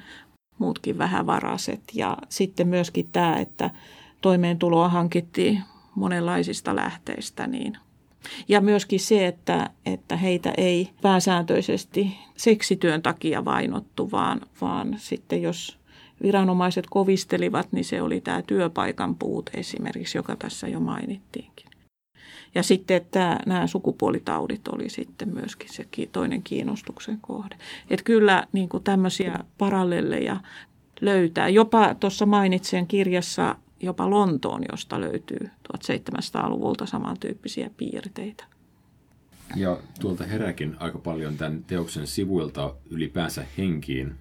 muutkin 0.59 0.99
vähävaraset. 0.99 1.81
Ja 1.95 2.17
sitten 2.29 2.69
myöskin 2.69 3.09
tämä, 3.13 3.37
että 3.37 3.71
toimeentuloa 4.21 4.89
hankittiin 4.89 5.63
monenlaisista 5.95 6.77
lähteistä. 6.77 7.47
Niin. 7.47 7.77
Ja 8.49 8.61
myöskin 8.61 9.01
se, 9.01 9.27
että, 9.27 9.71
että 9.87 10.17
heitä 10.17 10.53
ei 10.57 10.91
pääsääntöisesti 11.03 12.19
seksityön 12.37 13.03
takia 13.03 13.45
vainottu, 13.45 14.11
vaan, 14.11 14.41
vaan 14.61 14.95
sitten 14.99 15.43
jos 15.43 15.80
viranomaiset 16.23 16.87
kovistelivat, 16.91 17.73
niin 17.73 17.85
se 17.85 18.03
oli 18.03 18.21
tämä 18.21 18.43
työpaikan 18.43 19.15
puute 19.15 19.51
esimerkiksi, 19.55 20.19
joka 20.19 20.37
tässä 20.37 20.69
jo 20.69 20.81
mainittiinkin. 20.81 21.67
Ja 22.55 22.63
sitten, 22.63 22.97
että 22.97 23.39
nämä 23.47 23.67
sukupuolitaudit 23.67 24.69
oli 24.69 24.89
sitten 24.89 25.29
myöskin 25.29 25.73
se 25.73 25.87
toinen 26.13 26.43
kiinnostuksen 26.43 27.19
kohde. 27.21 27.57
Että 27.91 28.05
kyllä 28.05 28.47
niin 28.53 28.69
kuin 28.69 28.83
tämmöisiä 28.83 29.39
parallelleja 29.59 30.41
löytää. 31.01 31.49
Jopa 31.49 31.95
tuossa 31.95 32.27
mainitsen 32.27 32.87
kirjassa 32.87 33.57
jopa 33.81 34.11
Lontoon, 34.11 34.63
josta 34.73 35.01
löytyy 35.01 35.51
1700-luvulta 35.73 36.87
samantyyppisiä 36.87 37.71
piirteitä. 37.77 38.45
Ja 39.57 39.79
tuolta 40.01 40.25
heräkin 40.25 40.77
aika 40.81 40.99
paljon 40.99 41.37
tämän 41.37 41.65
teoksen 41.65 42.07
sivuilta 42.07 42.75
ylipäänsä 42.91 43.47
henkiin 43.59 44.15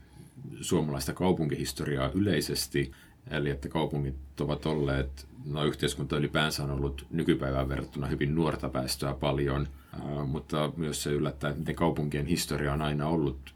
suomalaista 0.62 1.14
kaupunkihistoriaa 1.14 2.12
yleisesti– 2.14 2.92
Eli 3.32 3.50
että 3.50 3.70
kaupungit 3.70 4.42
ovat 4.42 4.66
olleet, 4.66 5.28
no 5.46 5.66
yhteiskunta 5.66 6.18
ylipäänsä 6.18 6.64
on 6.64 6.72
ollut 6.72 7.08
nykypäivään 7.12 7.70
verrattuna 7.70 8.08
hyvin 8.08 8.36
nuorta 8.36 8.74
väestöä 8.74 9.14
paljon, 9.14 9.68
mutta 10.28 10.72
myös 10.78 11.04
se 11.04 11.12
yllättää, 11.12 11.50
että 11.50 11.60
miten 11.60 11.76
kaupunkien 11.76 12.26
historia 12.26 12.74
on 12.74 12.82
aina 12.82 13.08
ollut 13.08 13.56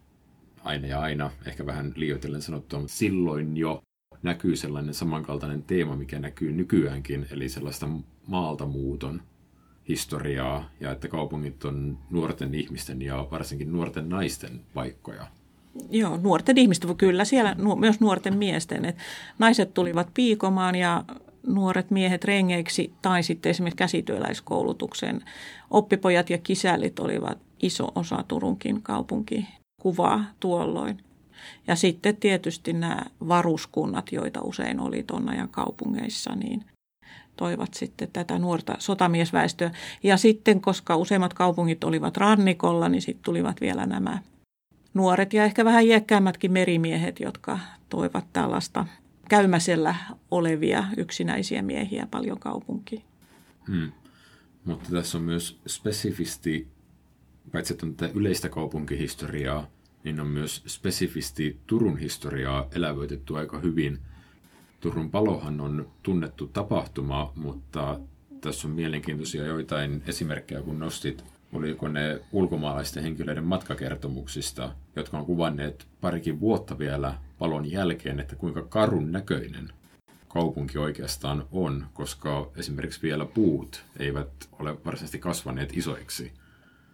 aina 0.63 0.87
ja 0.87 0.99
aina, 0.99 1.31
ehkä 1.45 1.65
vähän 1.65 1.93
liioitellen 1.95 2.41
sanottua, 2.41 2.79
mutta 2.79 2.95
silloin 2.95 3.57
jo 3.57 3.83
näkyy 4.23 4.55
sellainen 4.55 4.93
samankaltainen 4.93 5.63
teema, 5.63 5.95
mikä 5.95 6.19
näkyy 6.19 6.51
nykyäänkin, 6.51 7.27
eli 7.31 7.49
sellaista 7.49 7.89
maalta 8.27 8.65
muuton 8.65 9.21
historiaa, 9.87 10.69
ja 10.79 10.91
että 10.91 11.07
kaupungit 11.07 11.65
on 11.65 11.97
nuorten 12.09 12.55
ihmisten 12.55 13.01
ja 13.01 13.27
varsinkin 13.31 13.71
nuorten 13.71 14.09
naisten 14.09 14.61
paikkoja. 14.73 15.27
Joo, 15.89 16.17
nuorten 16.17 16.57
ihmisten, 16.57 16.95
kyllä 16.95 17.25
siellä 17.25 17.55
myös 17.79 17.99
nuorten 17.99 18.37
miesten. 18.37 18.85
Et 18.85 18.97
naiset 19.39 19.73
tulivat 19.73 20.07
piikomaan 20.13 20.75
ja 20.75 21.03
nuoret 21.47 21.91
miehet 21.91 22.23
rengeiksi 22.23 22.93
tai 23.01 23.23
sitten 23.23 23.49
esimerkiksi 23.49 23.77
käsityöläiskoulutuksen. 23.77 25.21
Oppipojat 25.69 26.29
ja 26.29 26.37
kisällit 26.37 26.99
olivat 26.99 27.37
iso 27.61 27.91
osa 27.95 28.23
Turunkin 28.27 28.81
kaupunkikuvaa 28.81 30.25
tuolloin. 30.39 30.97
Ja 31.67 31.75
sitten 31.75 32.17
tietysti 32.17 32.73
nämä 32.73 33.01
varuskunnat, 33.27 34.11
joita 34.11 34.41
usein 34.41 34.79
oli 34.79 35.03
tuon 35.03 35.29
ajan 35.29 35.49
kaupungeissa, 35.49 36.35
niin 36.35 36.65
toivat 37.35 37.73
sitten 37.73 38.09
tätä 38.13 38.39
nuorta 38.39 38.75
sotamiesväestöä. 38.79 39.71
Ja 40.03 40.17
sitten, 40.17 40.61
koska 40.61 40.95
useimmat 40.95 41.33
kaupungit 41.33 41.83
olivat 41.83 42.17
rannikolla, 42.17 42.89
niin 42.89 43.01
sitten 43.01 43.23
tulivat 43.23 43.61
vielä 43.61 43.85
nämä 43.85 44.19
nuoret 44.93 45.33
ja 45.33 45.43
ehkä 45.43 45.65
vähän 45.65 45.83
iäkkäämmätkin 45.83 46.51
merimiehet, 46.51 47.19
jotka 47.19 47.59
toivat 47.89 48.25
tällaista 48.33 48.85
käymäsellä 49.29 49.95
olevia 50.31 50.83
yksinäisiä 50.97 51.61
miehiä 51.61 52.07
paljon 52.11 52.39
kaupunkiin. 52.39 53.03
Hmm. 53.67 53.91
Mutta 54.65 54.89
tässä 54.91 55.17
on 55.17 55.23
myös 55.23 55.59
spesifisti, 55.67 56.67
paitsi 57.51 57.73
että 57.73 57.85
on 57.85 57.95
tätä 57.95 58.13
yleistä 58.15 58.49
kaupunkihistoriaa, 58.49 59.67
niin 60.03 60.19
on 60.19 60.27
myös 60.27 60.63
spesifisti 60.67 61.59
Turun 61.67 61.97
historiaa 61.97 62.67
elävöitetty 62.75 63.37
aika 63.37 63.59
hyvin. 63.59 63.99
Turun 64.79 65.11
palohan 65.11 65.61
on 65.61 65.91
tunnettu 66.03 66.47
tapahtuma, 66.47 67.33
mutta 67.35 67.99
tässä 68.41 68.67
on 68.67 68.73
mielenkiintoisia 68.73 69.45
joitain 69.45 70.03
esimerkkejä, 70.07 70.61
kun 70.61 70.79
nostit 70.79 71.23
oliko 71.53 71.87
ne 71.87 72.19
ulkomaalaisten 72.31 73.03
henkilöiden 73.03 73.43
matkakertomuksista, 73.43 74.75
jotka 74.95 75.17
on 75.17 75.25
kuvanneet 75.25 75.87
parikin 76.01 76.39
vuotta 76.39 76.79
vielä 76.79 77.13
palon 77.39 77.71
jälkeen, 77.71 78.19
että 78.19 78.35
kuinka 78.35 78.61
karun 78.61 79.11
näköinen 79.11 79.69
kaupunki 80.27 80.77
oikeastaan 80.77 81.45
on, 81.51 81.85
koska 81.93 82.51
esimerkiksi 82.55 83.01
vielä 83.01 83.25
puut 83.25 83.85
eivät 83.99 84.49
ole 84.59 84.77
varsinaisesti 84.85 85.19
kasvaneet 85.19 85.77
isoiksi. 85.77 86.31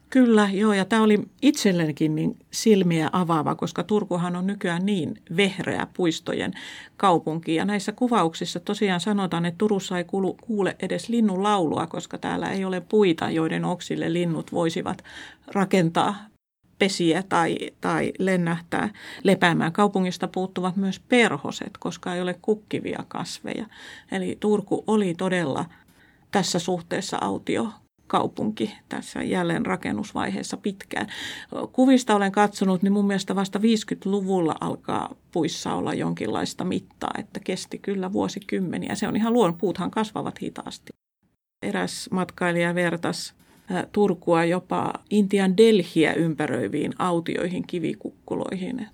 Kyllä, 0.10 0.50
joo, 0.54 0.74
ja 0.74 0.86
tämä 0.86 1.04
oli 1.04 1.20
itsellenikin 1.42 2.16
niin 2.16 2.38
silmiä 2.52 3.10
avaava, 3.12 3.56
koska 3.56 3.84
Turkuhan 3.84 4.36
on 4.36 4.48
nykyään 4.48 4.86
niin 4.86 5.22
vehreä 5.38 5.88
puistojen 5.94 6.54
kaupunki. 6.98 7.56
Ja 7.56 7.66
näissä 7.66 7.92
kuvauksissa 7.92 8.60
tosiaan 8.60 9.00
sanotaan, 9.00 9.46
että 9.46 9.58
Turussa 9.58 9.98
ei 9.98 10.04
kuulu, 10.04 10.34
kuule 10.34 10.76
edes 10.80 11.10
linnun 11.10 11.44
laulua, 11.44 11.88
koska 11.88 12.18
täällä 12.18 12.50
ei 12.50 12.66
ole 12.66 12.82
puita, 12.82 13.30
joiden 13.30 13.66
oksille 13.66 14.14
linnut 14.14 14.52
voisivat 14.52 15.04
rakentaa 15.48 16.16
pesiä 16.80 17.24
tai, 17.24 17.58
tai 17.82 18.14
lennähtää 18.20 18.90
lepäämään. 19.24 19.72
Kaupungista 19.72 20.28
puuttuvat 20.28 20.76
myös 20.76 21.00
perhoset, 21.00 21.78
koska 21.80 22.16
ei 22.16 22.22
ole 22.22 22.40
kukkivia 22.42 23.04
kasveja. 23.08 23.66
Eli 24.12 24.38
Turku 24.40 24.84
oli 24.88 25.14
todella 25.18 25.66
tässä 26.32 26.60
suhteessa 26.60 27.18
autio 27.22 27.70
kaupunki 28.10 28.76
tässä 28.90 29.24
jälleen 29.24 29.66
rakennusvaiheessa 29.66 30.58
pitkään. 30.58 31.08
Kuvista 31.72 32.16
olen 32.16 32.32
katsonut, 32.32 32.84
niin 32.84 32.94
mun 32.94 33.08
mielestä 33.08 33.36
vasta 33.36 33.60
50-luvulla 33.60 34.56
alkaa 34.62 35.16
puissa 35.32 35.74
olla 35.74 35.94
jonkinlaista 35.94 36.64
mittaa, 36.64 37.12
että 37.18 37.40
kesti 37.40 37.78
kyllä 37.78 38.14
vuosikymmeniä. 38.14 38.96
Se 38.96 39.08
on 39.08 39.16
ihan 39.16 39.34
luon, 39.34 39.58
puuthan 39.58 39.92
kasvavat 39.92 40.42
hitaasti. 40.42 40.90
Eräs 41.64 42.10
matkailija 42.12 42.76
vertas 42.76 43.34
Turkua 43.92 44.46
jopa 44.46 44.94
Intian 45.10 45.58
Delhiä 45.58 46.14
ympäröiviin 46.14 46.94
autioihin 47.00 47.68
kivikukkuloihin. 47.68 48.88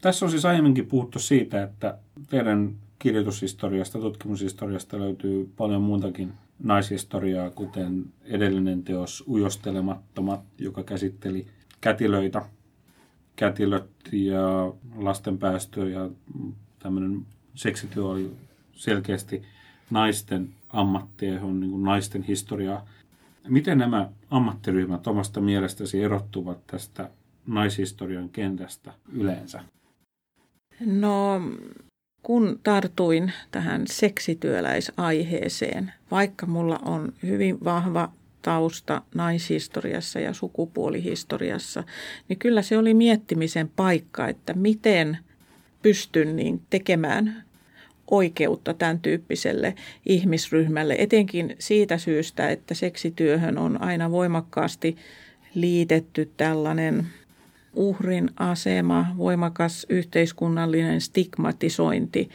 Tässä 0.00 0.24
on 0.24 0.30
siis 0.30 0.44
aiemminkin 0.44 0.86
puhuttu 0.86 1.18
siitä, 1.18 1.62
että 1.62 1.98
teidän 2.30 2.74
kirjoitushistoriasta, 2.98 3.98
tutkimushistoriasta 3.98 4.98
löytyy 4.98 5.52
paljon 5.56 5.82
muutakin 5.82 6.32
naishistoriaa, 6.62 7.50
kuten 7.50 8.04
edellinen 8.24 8.82
teos 8.82 9.24
Ujostelemattomat, 9.28 10.40
joka 10.58 10.82
käsitteli 10.82 11.46
kätilöitä, 11.80 12.42
kätilöt 13.36 13.90
ja 14.12 14.72
lasten 14.96 15.38
ja 15.92 16.10
tämmöinen 16.78 17.26
seksityö 17.54 18.04
oli 18.04 18.32
selkeästi 18.72 19.42
naisten 19.90 20.48
ammattia, 20.68 21.34
johon 21.34 21.60
niin 21.60 21.82
naisten 21.82 22.22
historiaa. 22.22 22.86
Miten 23.48 23.78
nämä 23.78 24.10
ammattiryhmät 24.30 25.06
omasta 25.06 25.40
mielestäsi 25.40 26.02
erottuvat 26.02 26.66
tästä 26.66 27.10
naishistorian 27.46 28.28
kentästä 28.28 28.92
yleensä? 29.12 29.75
No 30.80 31.42
kun 32.22 32.60
tartuin 32.62 33.32
tähän 33.50 33.82
seksityöläisaiheeseen, 33.86 35.92
vaikka 36.10 36.46
mulla 36.46 36.78
on 36.78 37.12
hyvin 37.22 37.64
vahva 37.64 38.12
tausta 38.42 39.02
naishistoriassa 39.14 40.20
ja 40.20 40.32
sukupuolihistoriassa, 40.32 41.84
niin 42.28 42.38
kyllä 42.38 42.62
se 42.62 42.78
oli 42.78 42.94
miettimisen 42.94 43.70
paikka, 43.76 44.28
että 44.28 44.54
miten 44.54 45.18
pystyn 45.82 46.36
niin 46.36 46.62
tekemään 46.70 47.44
oikeutta 48.10 48.74
tämän 48.74 49.00
tyyppiselle 49.00 49.74
ihmisryhmälle, 50.06 50.96
etenkin 50.98 51.56
siitä 51.58 51.98
syystä, 51.98 52.50
että 52.50 52.74
seksityöhön 52.74 53.58
on 53.58 53.82
aina 53.82 54.10
voimakkaasti 54.10 54.96
liitetty 55.54 56.30
tällainen 56.36 57.06
uhrin 57.76 58.30
asema, 58.36 59.06
voimakas 59.16 59.86
yhteiskunnallinen 59.88 61.00
stigmatisointi. 61.00 62.28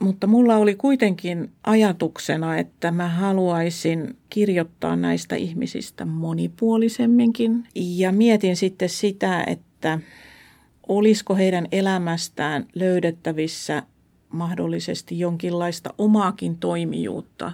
Mutta 0.00 0.26
mulla 0.26 0.56
oli 0.56 0.74
kuitenkin 0.74 1.50
ajatuksena, 1.64 2.58
että 2.58 2.90
mä 2.90 3.08
haluaisin 3.08 4.16
kirjoittaa 4.30 4.96
näistä 4.96 5.36
ihmisistä 5.36 6.04
monipuolisemminkin. 6.04 7.66
Ja 7.74 8.12
mietin 8.12 8.56
sitten 8.56 8.88
sitä, 8.88 9.44
että 9.46 9.98
olisiko 10.88 11.34
heidän 11.34 11.66
elämästään 11.72 12.66
löydettävissä 12.74 13.82
mahdollisesti 14.28 15.18
jonkinlaista 15.18 15.94
omaakin 15.98 16.58
toimijuutta. 16.58 17.52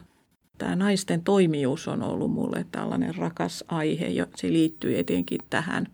Tämä 0.59 0.77
naisten 0.77 1.23
toimijuus 1.23 1.89
on 1.89 2.03
ollut 2.03 2.31
mulle 2.31 2.67
tällainen 2.73 3.15
rakas 3.15 3.65
aihe 3.69 4.07
ja 4.07 4.27
se 4.37 4.53
liittyy 4.53 4.99
etenkin 4.99 5.41
tähän. 5.51 5.87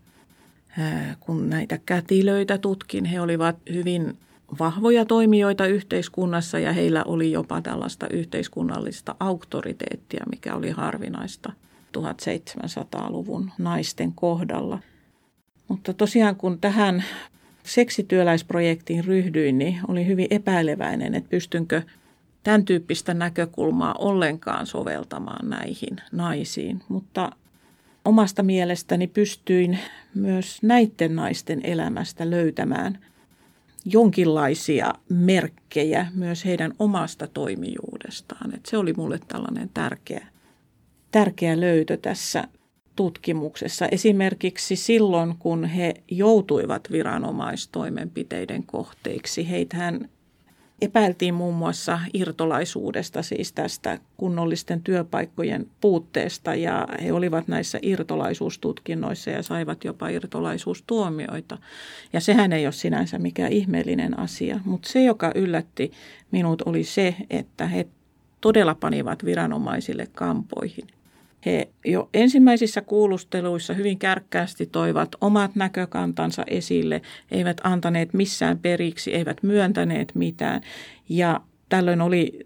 Kun 1.19 1.49
näitä 1.49 1.79
kätilöitä 1.85 2.57
tutkin, 2.57 3.05
he 3.05 3.21
olivat 3.21 3.55
hyvin 3.73 4.17
vahvoja 4.59 5.05
toimijoita 5.05 5.65
yhteiskunnassa 5.65 6.59
ja 6.59 6.73
heillä 6.73 7.03
oli 7.03 7.31
jopa 7.31 7.61
tällaista 7.61 8.07
yhteiskunnallista 8.09 9.15
auktoriteettia, 9.19 10.23
mikä 10.31 10.55
oli 10.55 10.71
harvinaista 10.71 11.53
1700-luvun 11.97 13.51
naisten 13.57 14.13
kohdalla. 14.15 14.79
Mutta 15.67 15.93
tosiaan 15.93 16.35
kun 16.35 16.59
tähän 16.59 17.03
seksityöläisprojektiin 17.63 19.05
ryhdyin, 19.05 19.57
niin 19.57 19.79
oli 19.87 20.07
hyvin 20.07 20.27
epäileväinen, 20.29 21.15
että 21.15 21.29
pystynkö 21.29 21.81
tämän 22.43 22.65
tyyppistä 22.65 23.13
näkökulmaa 23.13 23.95
ollenkaan 23.99 24.67
soveltamaan 24.67 25.49
näihin 25.49 25.97
naisiin. 26.11 26.83
Mutta 26.87 27.31
omasta 28.05 28.43
mielestäni 28.43 29.07
pystyin 29.07 29.79
myös 30.15 30.63
näiden 30.63 31.15
naisten 31.15 31.65
elämästä 31.65 32.29
löytämään 32.29 32.99
jonkinlaisia 33.85 34.93
merkkejä 35.09 36.07
myös 36.15 36.45
heidän 36.45 36.73
omasta 36.79 37.27
toimijuudestaan. 37.27 38.55
Et 38.55 38.65
se 38.65 38.77
oli 38.77 38.93
mulle 38.93 39.19
tällainen 39.27 39.69
tärkeä, 39.73 40.27
tärkeä 41.11 41.59
löytö 41.59 41.97
tässä 41.97 42.47
tutkimuksessa. 42.95 43.87
Esimerkiksi 43.87 44.75
silloin, 44.75 45.37
kun 45.39 45.65
he 45.65 45.93
joutuivat 46.11 46.91
viranomaistoimenpiteiden 46.91 48.63
kohteiksi, 48.63 49.49
heitähän 49.49 50.09
epäiltiin 50.81 51.33
muun 51.33 51.55
muassa 51.55 51.99
irtolaisuudesta, 52.13 53.21
siis 53.21 53.53
tästä 53.53 53.99
kunnollisten 54.17 54.81
työpaikkojen 54.81 55.67
puutteesta 55.81 56.55
ja 56.55 56.87
he 57.03 57.13
olivat 57.13 57.47
näissä 57.47 57.79
irtolaisuustutkinnoissa 57.81 59.29
ja 59.29 59.43
saivat 59.43 59.83
jopa 59.83 60.09
irtolaisuustuomioita. 60.09 61.57
Ja 62.13 62.19
sehän 62.21 62.53
ei 62.53 62.65
ole 62.65 62.71
sinänsä 62.71 63.19
mikään 63.19 63.51
ihmeellinen 63.51 64.19
asia, 64.19 64.59
mutta 64.65 64.89
se, 64.89 65.03
joka 65.03 65.31
yllätti 65.35 65.91
minut, 66.31 66.61
oli 66.61 66.83
se, 66.83 67.15
että 67.29 67.67
he 67.67 67.87
todella 68.41 68.75
panivat 68.75 69.25
viranomaisille 69.25 70.07
kampoihin– 70.13 70.87
he 71.45 71.69
jo 71.85 72.09
ensimmäisissä 72.13 72.81
kuulusteluissa 72.81 73.73
hyvin 73.73 73.99
kärkkäästi 73.99 74.65
toivat 74.65 75.15
omat 75.21 75.55
näkökantansa 75.55 76.43
esille, 76.47 77.01
eivät 77.31 77.61
antaneet 77.63 78.13
missään 78.13 78.59
periksi, 78.59 79.13
eivät 79.13 79.43
myöntäneet 79.43 80.11
mitään. 80.15 80.61
Ja 81.09 81.41
tällöin 81.69 82.01
oli 82.01 82.39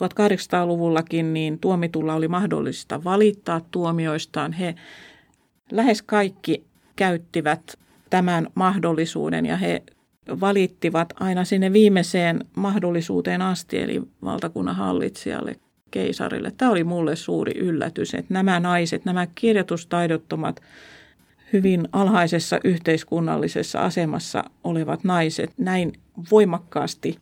1800-luvullakin 0.00 1.34
niin 1.34 1.58
tuomitulla 1.58 2.14
oli 2.14 2.28
mahdollista 2.28 3.04
valittaa 3.04 3.60
tuomioistaan. 3.70 4.52
He 4.52 4.74
lähes 5.72 6.02
kaikki 6.02 6.64
käyttivät 6.96 7.78
tämän 8.10 8.48
mahdollisuuden 8.54 9.46
ja 9.46 9.56
he 9.56 9.82
valittivat 10.40 11.12
aina 11.20 11.44
sinne 11.44 11.72
viimeiseen 11.72 12.44
mahdollisuuteen 12.56 13.42
asti, 13.42 13.78
eli 13.78 14.02
valtakunnan 14.24 14.76
hallitsijalle 14.76 15.56
keisarille. 15.90 16.52
Tämä 16.56 16.70
oli 16.70 16.84
mulle 16.84 17.16
suuri 17.16 17.52
yllätys, 17.58 18.14
että 18.14 18.34
nämä 18.34 18.60
naiset, 18.60 19.04
nämä 19.04 19.26
kirjoitustaidottomat, 19.34 20.60
hyvin 21.52 21.88
alhaisessa 21.92 22.60
yhteiskunnallisessa 22.64 23.80
asemassa 23.80 24.44
olevat 24.64 25.04
naiset 25.04 25.52
näin 25.58 25.92
voimakkaasti 26.30 27.18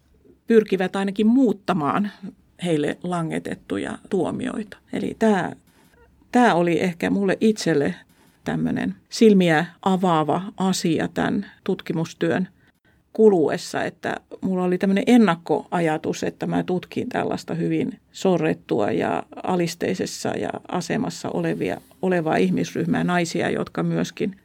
pyrkivät 0.47 0.97
ainakin 0.97 1.27
muuttamaan 1.27 2.11
heille 2.65 2.99
langetettuja 3.03 3.99
tuomioita. 4.11 4.77
Eli 4.93 5.17
tämä, 5.19 5.53
tämä 6.33 6.55
oli 6.55 6.81
ehkä 6.81 7.11
mulle 7.11 7.37
itselle 7.41 7.95
tämmöinen 8.45 8.95
silmiä 9.09 9.67
avaava 9.83 10.43
asia 10.57 11.09
tämän 11.09 11.47
tutkimustyön 11.65 12.49
kuluessa, 13.17 13.85
että 13.85 14.17
mulla 14.41 14.65
oli 14.65 14.79
tämmöinen 14.79 15.05
ennakkoajatus, 15.07 16.23
että 16.23 16.47
mä 16.47 16.63
tutkin 16.63 17.09
tällaista 17.09 17.55
hyvin 17.55 18.01
sorrettua 18.13 18.91
ja 18.91 19.23
alisteisessa 19.43 20.29
ja 20.29 20.51
asemassa 20.69 21.29
olevia, 21.31 21.81
olevaa 22.03 22.37
ihmisryhmää, 22.37 23.05
naisia, 23.05 23.51
jotka 23.51 23.83
myöskin 23.83 24.37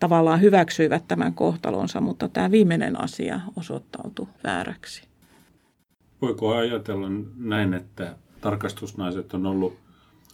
tavallaan 0.00 0.40
hyväksyivät 0.40 1.04
tämän 1.08 1.34
kohtalonsa, 1.34 2.00
mutta 2.00 2.28
tämä 2.28 2.50
viimeinen 2.50 3.00
asia 3.00 3.40
osoittautui 3.56 4.26
vääräksi. 4.44 5.02
Voiko 6.22 6.54
ajatella 6.54 7.08
näin, 7.36 7.74
että 7.74 8.16
tarkastusnaiset 8.40 9.34
on 9.34 9.46
ollut 9.46 9.76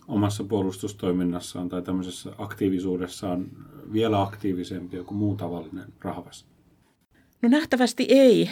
omassa 0.08 0.44
puolustustoiminnassaan 0.44 1.68
tai 1.68 1.82
tämmöisessä 1.82 2.32
aktiivisuudessaan 2.38 3.46
vielä 3.92 4.22
aktiivisempia 4.22 5.04
kuin 5.04 5.18
muu 5.18 5.36
tavallinen 5.36 5.92
rahvas? 6.00 6.53
No 7.44 7.50
nähtävästi 7.50 8.06
ei. 8.08 8.50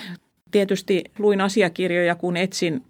Tietysti 0.50 1.04
luin 1.18 1.40
asiakirjoja, 1.40 2.14
kun 2.14 2.36
etsin, 2.36 2.84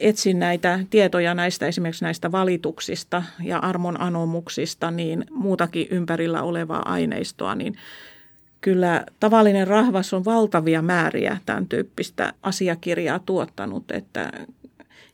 etsin 0.00 0.38
näitä 0.38 0.80
tietoja 0.90 1.34
näistä 1.34 1.66
esimerkiksi 1.66 2.04
näistä 2.04 2.32
valituksista 2.32 3.22
ja 3.42 3.58
armon 3.58 4.00
anomuksista, 4.00 4.90
niin 4.90 5.24
muutakin 5.30 5.86
ympärillä 5.90 6.42
olevaa 6.42 6.92
aineistoa, 6.92 7.54
niin 7.54 7.76
kyllä 8.60 9.06
tavallinen 9.20 9.66
rahvas 9.66 10.14
on 10.14 10.24
valtavia 10.24 10.82
määriä 10.82 11.38
tämän 11.46 11.68
tyyppistä 11.68 12.32
asiakirjaa 12.42 13.18
tuottanut, 13.18 13.90
että 13.90 14.32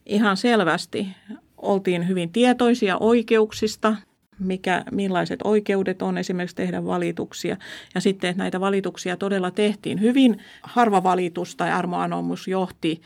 ihan 0.06 0.36
selvästi 0.36 1.08
oltiin 1.56 2.08
hyvin 2.08 2.32
tietoisia 2.32 2.96
oikeuksista, 2.98 3.96
mikä, 4.38 4.84
millaiset 4.90 5.40
oikeudet 5.44 6.02
on 6.02 6.18
esimerkiksi 6.18 6.56
tehdä 6.56 6.84
valituksia. 6.84 7.56
Ja 7.94 8.00
sitten, 8.00 8.30
että 8.30 8.42
näitä 8.42 8.60
valituksia 8.60 9.16
todella 9.16 9.50
tehtiin. 9.50 10.00
Hyvin 10.00 10.38
harva 10.62 11.02
valitus 11.02 11.56
tai 11.56 11.70
armoanomus 11.70 12.48
johti 12.48 13.00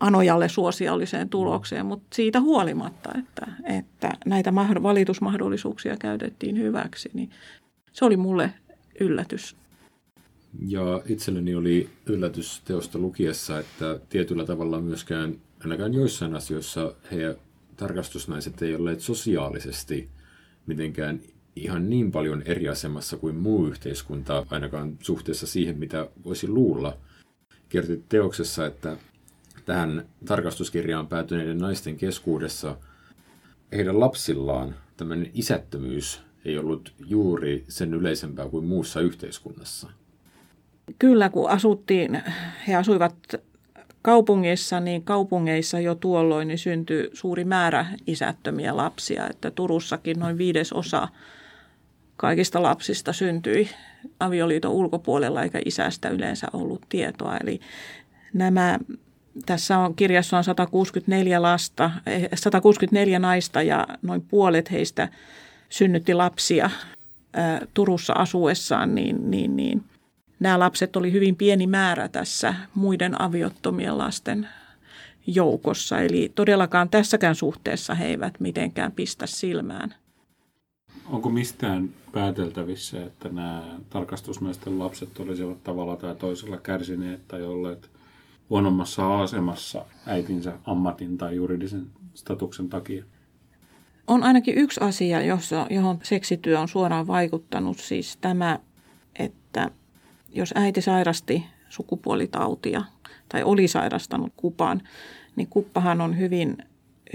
Anojalle 0.00 0.48
suosialliseen 0.48 1.28
tulokseen, 1.28 1.86
mutta 1.86 2.06
siitä 2.14 2.40
huolimatta, 2.40 3.10
että, 3.18 3.46
että 3.64 4.12
näitä 4.26 4.54
valitusmahdollisuuksia 4.54 5.96
käytettiin 5.96 6.58
hyväksi, 6.58 7.10
niin 7.12 7.30
se 7.92 8.04
oli 8.04 8.16
mulle 8.16 8.54
yllätys. 9.00 9.56
Ja 10.66 11.02
itselleni 11.06 11.54
oli 11.54 11.88
yllätys 12.06 12.62
teosta 12.64 12.98
lukiessa, 12.98 13.58
että 13.58 13.98
tietyllä 14.08 14.44
tavalla 14.44 14.80
myöskään 14.80 15.34
ainakaan 15.64 15.94
joissain 15.94 16.34
asioissa 16.34 16.94
he 17.12 17.36
tarkastusnaiset 17.76 18.62
ei 18.62 18.74
olleet 18.74 19.00
sosiaalisesti– 19.00 20.08
mitenkään 20.70 21.20
ihan 21.56 21.90
niin 21.90 22.12
paljon 22.12 22.42
eri 22.42 22.68
asemassa 22.68 23.16
kuin 23.16 23.36
muu 23.36 23.66
yhteiskunta, 23.66 24.46
ainakaan 24.50 24.96
suhteessa 25.02 25.46
siihen, 25.46 25.78
mitä 25.78 26.08
voisi 26.24 26.48
luulla. 26.48 26.96
Kertit 27.68 28.08
teoksessa, 28.08 28.66
että 28.66 28.96
tähän 29.64 30.04
tarkastuskirjaan 30.24 31.06
päätyneiden 31.06 31.58
naisten 31.58 31.96
keskuudessa 31.96 32.76
heidän 33.72 34.00
lapsillaan 34.00 34.74
tämmöinen 34.96 35.30
isättömyys 35.34 36.22
ei 36.44 36.58
ollut 36.58 36.92
juuri 37.06 37.64
sen 37.68 37.94
yleisempää 37.94 38.48
kuin 38.48 38.64
muussa 38.64 39.00
yhteiskunnassa. 39.00 39.88
Kyllä, 40.98 41.28
kun 41.28 41.50
asuttiin, 41.50 42.22
he 42.68 42.74
asuivat 42.74 43.14
kaupungeissa, 44.02 44.80
niin 44.80 45.02
kaupungeissa 45.02 45.80
jo 45.80 45.94
tuolloin 45.94 46.48
niin 46.48 46.58
syntyi 46.58 47.10
suuri 47.12 47.44
määrä 47.44 47.86
isättömiä 48.06 48.76
lapsia, 48.76 49.28
että 49.28 49.50
Turussakin 49.50 50.18
noin 50.18 50.38
viides 50.38 50.72
osa 50.72 51.08
kaikista 52.16 52.62
lapsista 52.62 53.12
syntyi 53.12 53.68
avioliiton 54.20 54.72
ulkopuolella 54.72 55.42
eikä 55.42 55.60
isästä 55.64 56.08
yleensä 56.08 56.46
ollut 56.52 56.86
tietoa. 56.88 57.36
Eli 57.36 57.60
nämä, 58.32 58.78
tässä 59.46 59.78
on, 59.78 59.94
kirjassa 59.94 60.36
on 60.38 60.44
164 60.44 61.42
lasta, 61.42 61.90
164 62.34 63.18
naista 63.18 63.62
ja 63.62 63.86
noin 64.02 64.22
puolet 64.22 64.70
heistä 64.70 65.08
synnytti 65.68 66.14
lapsia 66.14 66.70
ää, 67.32 67.66
Turussa 67.74 68.12
asuessaan, 68.12 68.94
niin, 68.94 69.30
niin, 69.30 69.56
niin 69.56 69.84
nämä 70.40 70.58
lapset 70.58 70.96
oli 70.96 71.12
hyvin 71.12 71.36
pieni 71.36 71.66
määrä 71.66 72.08
tässä 72.08 72.54
muiden 72.74 73.20
aviottomien 73.22 73.98
lasten 73.98 74.48
joukossa. 75.26 76.00
Eli 76.00 76.32
todellakaan 76.34 76.88
tässäkään 76.88 77.34
suhteessa 77.34 77.94
he 77.94 78.06
eivät 78.06 78.40
mitenkään 78.40 78.92
pistä 78.92 79.26
silmään. 79.26 79.94
Onko 81.06 81.30
mistään 81.30 81.90
pääteltävissä, 82.12 83.06
että 83.06 83.28
nämä 83.28 83.62
tarkastusmiesten 83.90 84.78
lapset 84.78 85.20
olisivat 85.20 85.64
tavalla 85.64 85.96
tai 85.96 86.14
toisella 86.14 86.56
kärsineet 86.56 87.28
tai 87.28 87.42
olleet 87.42 87.90
huonommassa 88.50 89.20
asemassa 89.20 89.84
äitinsä 90.06 90.52
ammatin 90.64 91.18
tai 91.18 91.36
juridisen 91.36 91.86
statuksen 92.14 92.68
takia? 92.68 93.04
On 94.06 94.22
ainakin 94.22 94.58
yksi 94.58 94.80
asia, 94.80 95.22
jossa, 95.22 95.66
johon 95.70 95.98
seksityö 96.02 96.60
on 96.60 96.68
suoraan 96.68 97.06
vaikuttanut, 97.06 97.78
siis 97.78 98.16
tämä, 98.20 98.58
jos 100.32 100.52
äiti 100.56 100.80
sairasti 100.80 101.44
sukupuolitautia 101.68 102.82
tai 103.28 103.42
oli 103.42 103.68
sairastanut 103.68 104.32
kupan, 104.36 104.82
niin 105.36 105.48
kuppahan 105.48 106.00
on 106.00 106.18
hyvin, 106.18 106.58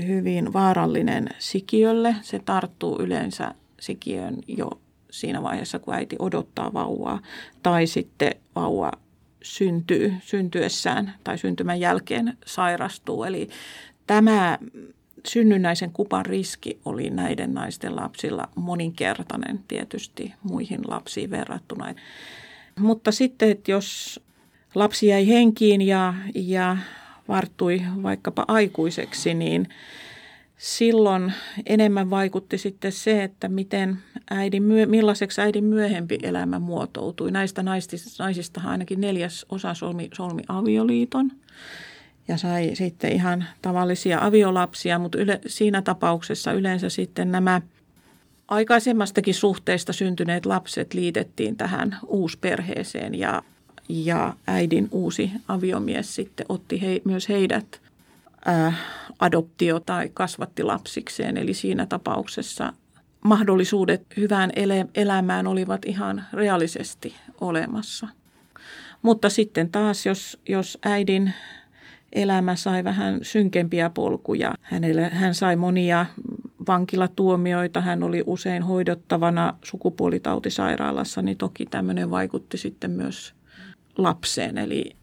hyvin 0.08 0.54
vaarallinen 0.54 1.30
sikiölle. 1.40 2.16
Se 2.22 2.40
tarttuu 2.40 3.02
yleensä 3.02 3.52
sikiön 3.80 4.38
jo 4.48 4.72
siinä 5.12 5.44
vaiheessa, 5.44 5.80
kun 5.80 5.94
äiti 5.94 6.16
odottaa 6.20 6.74
vauvaa 6.74 7.22
tai 7.64 7.88
sitten 7.88 8.32
vauva 8.56 8.92
syntyy 9.44 10.14
syntyessään 10.24 11.14
tai 11.24 11.38
syntymän 11.38 11.80
jälkeen 11.80 12.38
sairastuu. 12.46 13.24
Eli 13.24 13.50
tämä 14.08 14.58
synnynnäisen 15.28 15.92
kupan 15.92 16.26
riski 16.26 16.80
oli 16.86 17.10
näiden 17.10 17.54
naisten 17.54 17.96
lapsilla 17.96 18.50
moninkertainen 18.56 19.60
tietysti 19.68 20.34
muihin 20.44 20.82
lapsiin 20.88 21.30
verrattuna. 21.30 21.94
Mutta 22.80 23.12
sitten, 23.12 23.52
että 23.52 23.72
jos 23.72 24.20
lapsi 24.76 25.08
jäi 25.08 25.28
henkiin 25.28 25.82
ja, 25.82 26.14
ja 26.36 26.78
varttui 27.28 27.82
vaikkapa 28.04 28.46
aikuiseksi, 28.48 29.34
niin 29.34 29.70
silloin 30.58 31.34
enemmän 31.66 32.10
vaikutti 32.10 32.58
sitten 32.58 32.92
se, 32.92 33.24
että 33.24 33.50
miten 33.50 33.98
äidin, 34.30 34.64
millaiseksi 34.64 35.42
äidin 35.42 35.64
myöhempi 35.64 36.20
elämä 36.24 36.60
muotoutui. 36.60 37.32
Näistä 37.32 37.64
naisista 38.20 38.62
ainakin 38.66 39.02
neljäs 39.02 39.46
osa 39.50 39.74
solmi, 39.74 40.10
solmi 40.14 40.44
avioliiton 40.48 41.32
ja 42.28 42.38
sai 42.38 42.72
sitten 42.74 43.12
ihan 43.12 43.46
tavallisia 43.62 44.20
aviolapsia, 44.22 45.00
mutta 45.00 45.18
yle, 45.18 45.42
siinä 45.48 45.82
tapauksessa 45.82 46.52
yleensä 46.52 46.90
sitten 46.90 47.32
nämä 47.32 47.62
aikaisemmastakin 48.48 49.34
suhteista 49.34 49.94
syntyneet 49.94 50.46
lapset 50.46 50.94
liitettiin 50.94 51.56
tähän 51.58 51.98
uusperheeseen 52.08 53.16
ja, 53.16 53.44
ja 53.90 54.34
äidin 54.48 54.88
uusi 54.92 55.32
aviomies 55.48 56.16
sitten 56.16 56.46
otti 56.50 56.82
he, 56.82 57.02
myös 57.04 57.30
heidät 57.30 57.82
äh, 58.48 58.80
adoptio 59.20 59.80
tai 59.80 60.10
kasvatti 60.14 60.64
lapsikseen. 60.64 61.38
Eli 61.38 61.54
siinä 61.54 61.86
tapauksessa 61.86 62.74
mahdollisuudet 63.22 64.02
hyvään 64.18 64.50
ele- 64.56 64.90
elämään 64.96 65.48
olivat 65.48 65.86
ihan 65.86 66.24
reaalisesti 66.34 67.16
olemassa. 67.42 68.08
Mutta 69.02 69.30
sitten 69.30 69.70
taas, 69.70 70.06
jos, 70.06 70.40
jos 70.50 70.78
äidin 70.86 71.34
elämä 72.14 72.56
sai 72.56 72.84
vähän 72.84 73.20
synkempiä 73.22 73.90
polkuja. 73.90 74.54
Hänelle, 74.62 75.10
hän 75.10 75.36
sai 75.36 75.56
monia 75.56 76.06
vankilatuomioita, 76.68 77.82
hän 77.82 78.04
oli 78.04 78.24
usein 78.26 78.64
hoidottavana 78.64 79.58
sukupuolitautisairaalassa, 79.64 81.22
niin 81.22 81.38
toki 81.38 81.66
tämmöinen 81.66 82.12
vaikutti 82.12 82.58
sitten 82.58 82.92
myös 82.92 83.34
lapseen. 83.98 84.58
Eli 84.58 84.96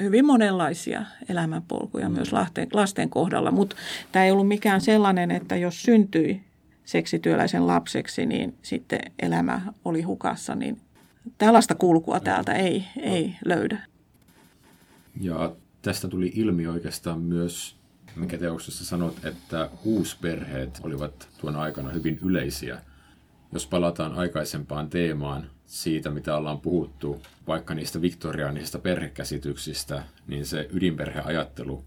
hyvin 0.00 0.26
monenlaisia 0.26 1.04
elämänpolkuja 1.28 2.08
mm. 2.08 2.14
myös 2.14 2.32
lasten, 2.32 2.68
lasten 2.72 3.10
kohdalla, 3.10 3.50
mutta 3.50 3.76
tämä 4.12 4.24
ei 4.24 4.30
ollut 4.30 4.48
mikään 4.48 4.80
sellainen, 4.80 5.30
että 5.30 5.56
jos 5.56 5.82
syntyi 5.82 6.40
seksityöläisen 6.84 7.66
lapseksi, 7.66 8.26
niin 8.26 8.54
sitten 8.62 9.00
elämä 9.18 9.60
oli 9.84 10.02
hukassa, 10.02 10.54
niin 10.54 10.80
tällaista 11.38 11.74
kulkua 11.74 12.20
täältä 12.20 12.52
ei, 12.52 12.84
ei 13.00 13.36
löydä. 13.44 13.82
Ja 15.20 15.52
tästä 15.82 16.08
tuli 16.08 16.32
ilmi 16.34 16.66
oikeastaan 16.66 17.20
myös, 17.20 17.76
mikä 18.16 18.38
teoksessa 18.38 18.84
sanot, 18.84 19.24
että 19.24 19.70
uusperheet 19.84 20.80
olivat 20.82 21.28
tuon 21.40 21.56
aikana 21.56 21.90
hyvin 21.90 22.18
yleisiä. 22.24 22.80
Jos 23.52 23.66
palataan 23.66 24.14
aikaisempaan 24.14 24.90
teemaan 24.90 25.50
siitä, 25.66 26.10
mitä 26.10 26.36
ollaan 26.36 26.60
puhuttu, 26.60 27.22
vaikka 27.46 27.74
niistä 27.74 28.00
viktoriaanisista 28.00 28.78
perhekäsityksistä, 28.78 30.02
niin 30.26 30.46
se 30.46 30.68
ydinperheajattelu 30.72 31.84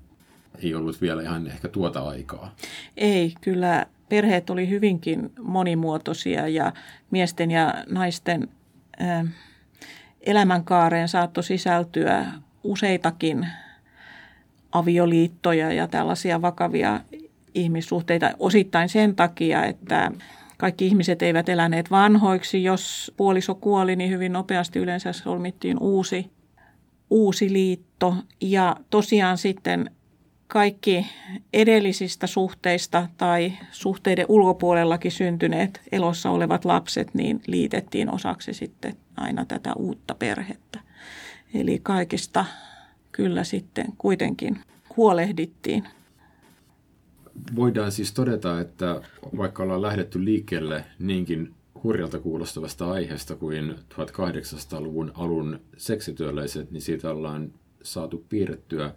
ei 0.64 0.76
ollut 0.76 1.02
vielä 1.02 1.22
ihan 1.22 1.48
ehkä 1.48 1.68
tuota 1.68 2.02
aikaa. 2.02 2.56
Ei, 2.98 3.34
kyllä 3.42 3.86
perheet 4.10 4.50
oli 4.50 4.70
hyvinkin 4.70 5.32
monimuotoisia 5.42 6.48
ja 6.48 6.74
miesten 7.12 7.52
ja 7.52 7.84
naisten 7.90 8.48
äh, 9.02 9.26
elämänkaareen 10.22 11.08
saattoi 11.08 11.44
sisältyä 11.44 12.26
useitakin 12.64 13.48
avioliittoja 14.74 15.74
ja 15.74 15.88
tällaisia 15.88 16.42
vakavia 16.42 17.00
ihmissuhteita 17.54 18.32
osittain 18.40 18.90
sen 18.90 19.16
takia, 19.16 19.66
että 19.66 20.12
kaikki 20.58 20.88
ihmiset 20.88 21.22
eivät 21.22 21.50
eläneet 21.50 21.92
vanhoiksi. 21.92 22.64
Jos 22.64 23.14
puoliso 23.18 23.56
kuoli, 23.56 23.96
niin 23.96 24.10
hyvin 24.10 24.34
nopeasti 24.34 24.80
yleensä 24.80 25.14
solmittiin 25.14 25.78
uusi, 25.80 26.32
uusi 27.10 27.54
liitto. 27.54 28.16
Ja 28.42 28.76
tosiaan 28.90 29.38
sitten 29.38 29.92
kaikki 30.48 31.06
edellisistä 31.54 32.28
suhteista 32.28 33.08
tai 33.18 33.54
suhteiden 33.72 34.26
ulkopuolellakin 34.30 35.12
syntyneet 35.12 35.82
elossa 35.92 36.30
olevat 36.30 36.66
lapset 36.66 37.14
niin 37.14 37.42
liitettiin 37.48 38.14
osaksi 38.14 38.54
sitten 38.54 38.96
aina 39.18 39.46
tätä 39.46 39.74
uutta 39.74 40.16
perhettä. 40.16 40.80
Eli 41.54 41.80
kaikista 41.84 42.46
kyllä 43.14 43.44
sitten 43.44 43.86
kuitenkin 43.98 44.60
huolehdittiin. 44.98 45.88
Voidaan 47.56 47.92
siis 47.92 48.14
todeta, 48.14 48.60
että 48.60 49.02
vaikka 49.38 49.64
ollaan 49.64 49.82
lähdetty 49.82 50.26
liikkeelle 50.26 50.86
niinkin 51.00 51.54
hurjalta 51.84 52.20
kuulostavasta 52.20 52.92
aiheesta 52.92 53.36
kuin 53.36 53.76
1800-luvun 53.94 55.12
alun 55.16 55.60
seksityöläiset, 55.78 56.72
niin 56.72 56.82
siitä 56.82 57.12
ollaan 57.12 57.54
saatu 57.84 58.26
piirrettyä 58.30 58.96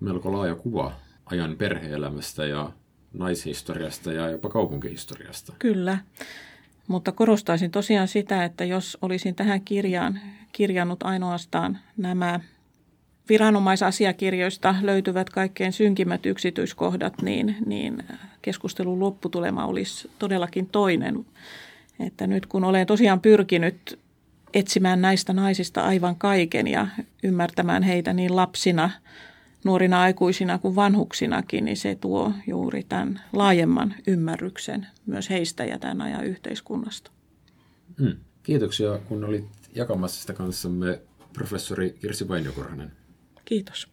melko 0.00 0.32
laaja 0.32 0.54
kuva 0.54 0.92
ajan 1.26 1.56
perheelämästä 1.56 2.46
ja 2.46 2.72
naishistoriasta 3.12 4.12
ja 4.12 4.30
jopa 4.30 4.48
kaupunkihistoriasta. 4.48 5.52
Kyllä, 5.58 5.98
mutta 6.88 7.12
korostaisin 7.12 7.70
tosiaan 7.70 8.08
sitä, 8.08 8.44
että 8.44 8.64
jos 8.64 8.98
olisin 9.02 9.34
tähän 9.34 9.60
kirjaan 9.60 10.20
kirjannut 10.52 11.02
ainoastaan 11.02 11.78
nämä 11.96 12.40
viranomaisasiakirjoista 13.28 14.74
löytyvät 14.82 15.30
kaikkein 15.30 15.72
synkimmät 15.72 16.26
yksityiskohdat, 16.26 17.22
niin, 17.22 17.56
niin 17.66 18.02
keskustelun 18.42 19.00
lopputulema 19.00 19.66
olisi 19.66 20.10
todellakin 20.18 20.66
toinen. 20.66 21.26
Että 22.00 22.26
nyt 22.26 22.46
kun 22.46 22.64
olen 22.64 22.86
tosiaan 22.86 23.20
pyrkinyt 23.20 23.98
etsimään 24.54 25.00
näistä 25.00 25.32
naisista 25.32 25.80
aivan 25.80 26.16
kaiken 26.16 26.66
ja 26.66 26.86
ymmärtämään 27.22 27.82
heitä 27.82 28.12
niin 28.12 28.36
lapsina, 28.36 28.90
nuorina 29.64 30.00
aikuisina 30.00 30.58
kuin 30.58 30.76
vanhuksinakin, 30.76 31.64
niin 31.64 31.76
se 31.76 31.94
tuo 31.94 32.32
juuri 32.46 32.82
tämän 32.88 33.20
laajemman 33.32 33.94
ymmärryksen 34.06 34.86
myös 35.06 35.30
heistä 35.30 35.64
ja 35.64 35.78
tämän 35.78 36.00
ajan 36.00 36.24
yhteiskunnasta. 36.24 37.10
Hmm. 38.00 38.16
Kiitoksia, 38.42 38.98
kun 38.98 39.24
olit 39.24 39.44
jakamassa 39.74 40.20
sitä 40.20 40.32
kanssamme 40.32 41.00
professori 41.32 41.96
Kirsi 42.00 42.28
Vainiokorhanen. 42.28 42.92
Kiitos. 43.46 43.88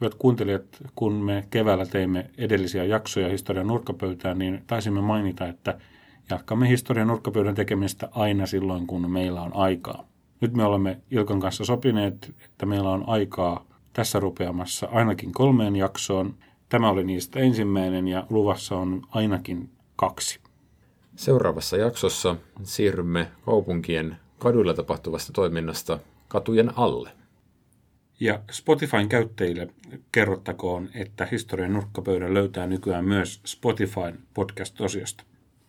Hyvät 0.00 0.14
kuuntelijat, 0.14 0.64
kun 0.94 1.12
me 1.12 1.44
keväällä 1.50 1.86
teimme 1.86 2.30
edellisiä 2.38 2.84
jaksoja 2.84 3.28
historian 3.28 3.66
nurkkapöytään, 3.66 4.38
niin 4.38 4.64
taisimme 4.66 5.00
mainita, 5.00 5.48
että 5.48 5.78
jatkamme 6.30 6.68
historian 6.68 7.08
nurkkapöydän 7.08 7.54
tekemistä 7.54 8.08
aina 8.10 8.46
silloin, 8.46 8.86
kun 8.86 9.10
meillä 9.10 9.42
on 9.42 9.56
aikaa. 9.56 10.04
Nyt 10.40 10.54
me 10.54 10.64
olemme 10.64 11.00
Ilkan 11.10 11.40
kanssa 11.40 11.64
sopineet, 11.64 12.34
että 12.44 12.66
meillä 12.66 12.90
on 12.90 13.04
aikaa 13.06 13.66
tässä 13.92 14.20
rupeamassa 14.20 14.88
ainakin 14.92 15.32
kolmeen 15.32 15.76
jaksoon. 15.76 16.34
Tämä 16.68 16.90
oli 16.90 17.04
niistä 17.04 17.40
ensimmäinen 17.40 18.08
ja 18.08 18.26
luvassa 18.30 18.76
on 18.76 19.02
ainakin 19.10 19.70
kaksi. 19.96 20.49
Seuraavassa 21.20 21.76
jaksossa 21.76 22.36
siirrymme 22.62 23.28
kaupunkien 23.44 24.16
kaduilla 24.38 24.74
tapahtuvasta 24.74 25.32
toiminnasta 25.32 25.98
katujen 26.28 26.78
alle. 26.78 27.10
Ja 28.20 28.40
Spotifyn 28.50 29.08
käyttäjille 29.08 29.68
kerrottakoon, 30.12 30.88
että 30.94 31.28
historian 31.30 31.72
nurkkapöydän 31.72 32.34
löytää 32.34 32.66
nykyään 32.66 33.04
myös 33.04 33.40
Spotifyn 33.46 34.18
podcast-osiosta. 34.34 35.24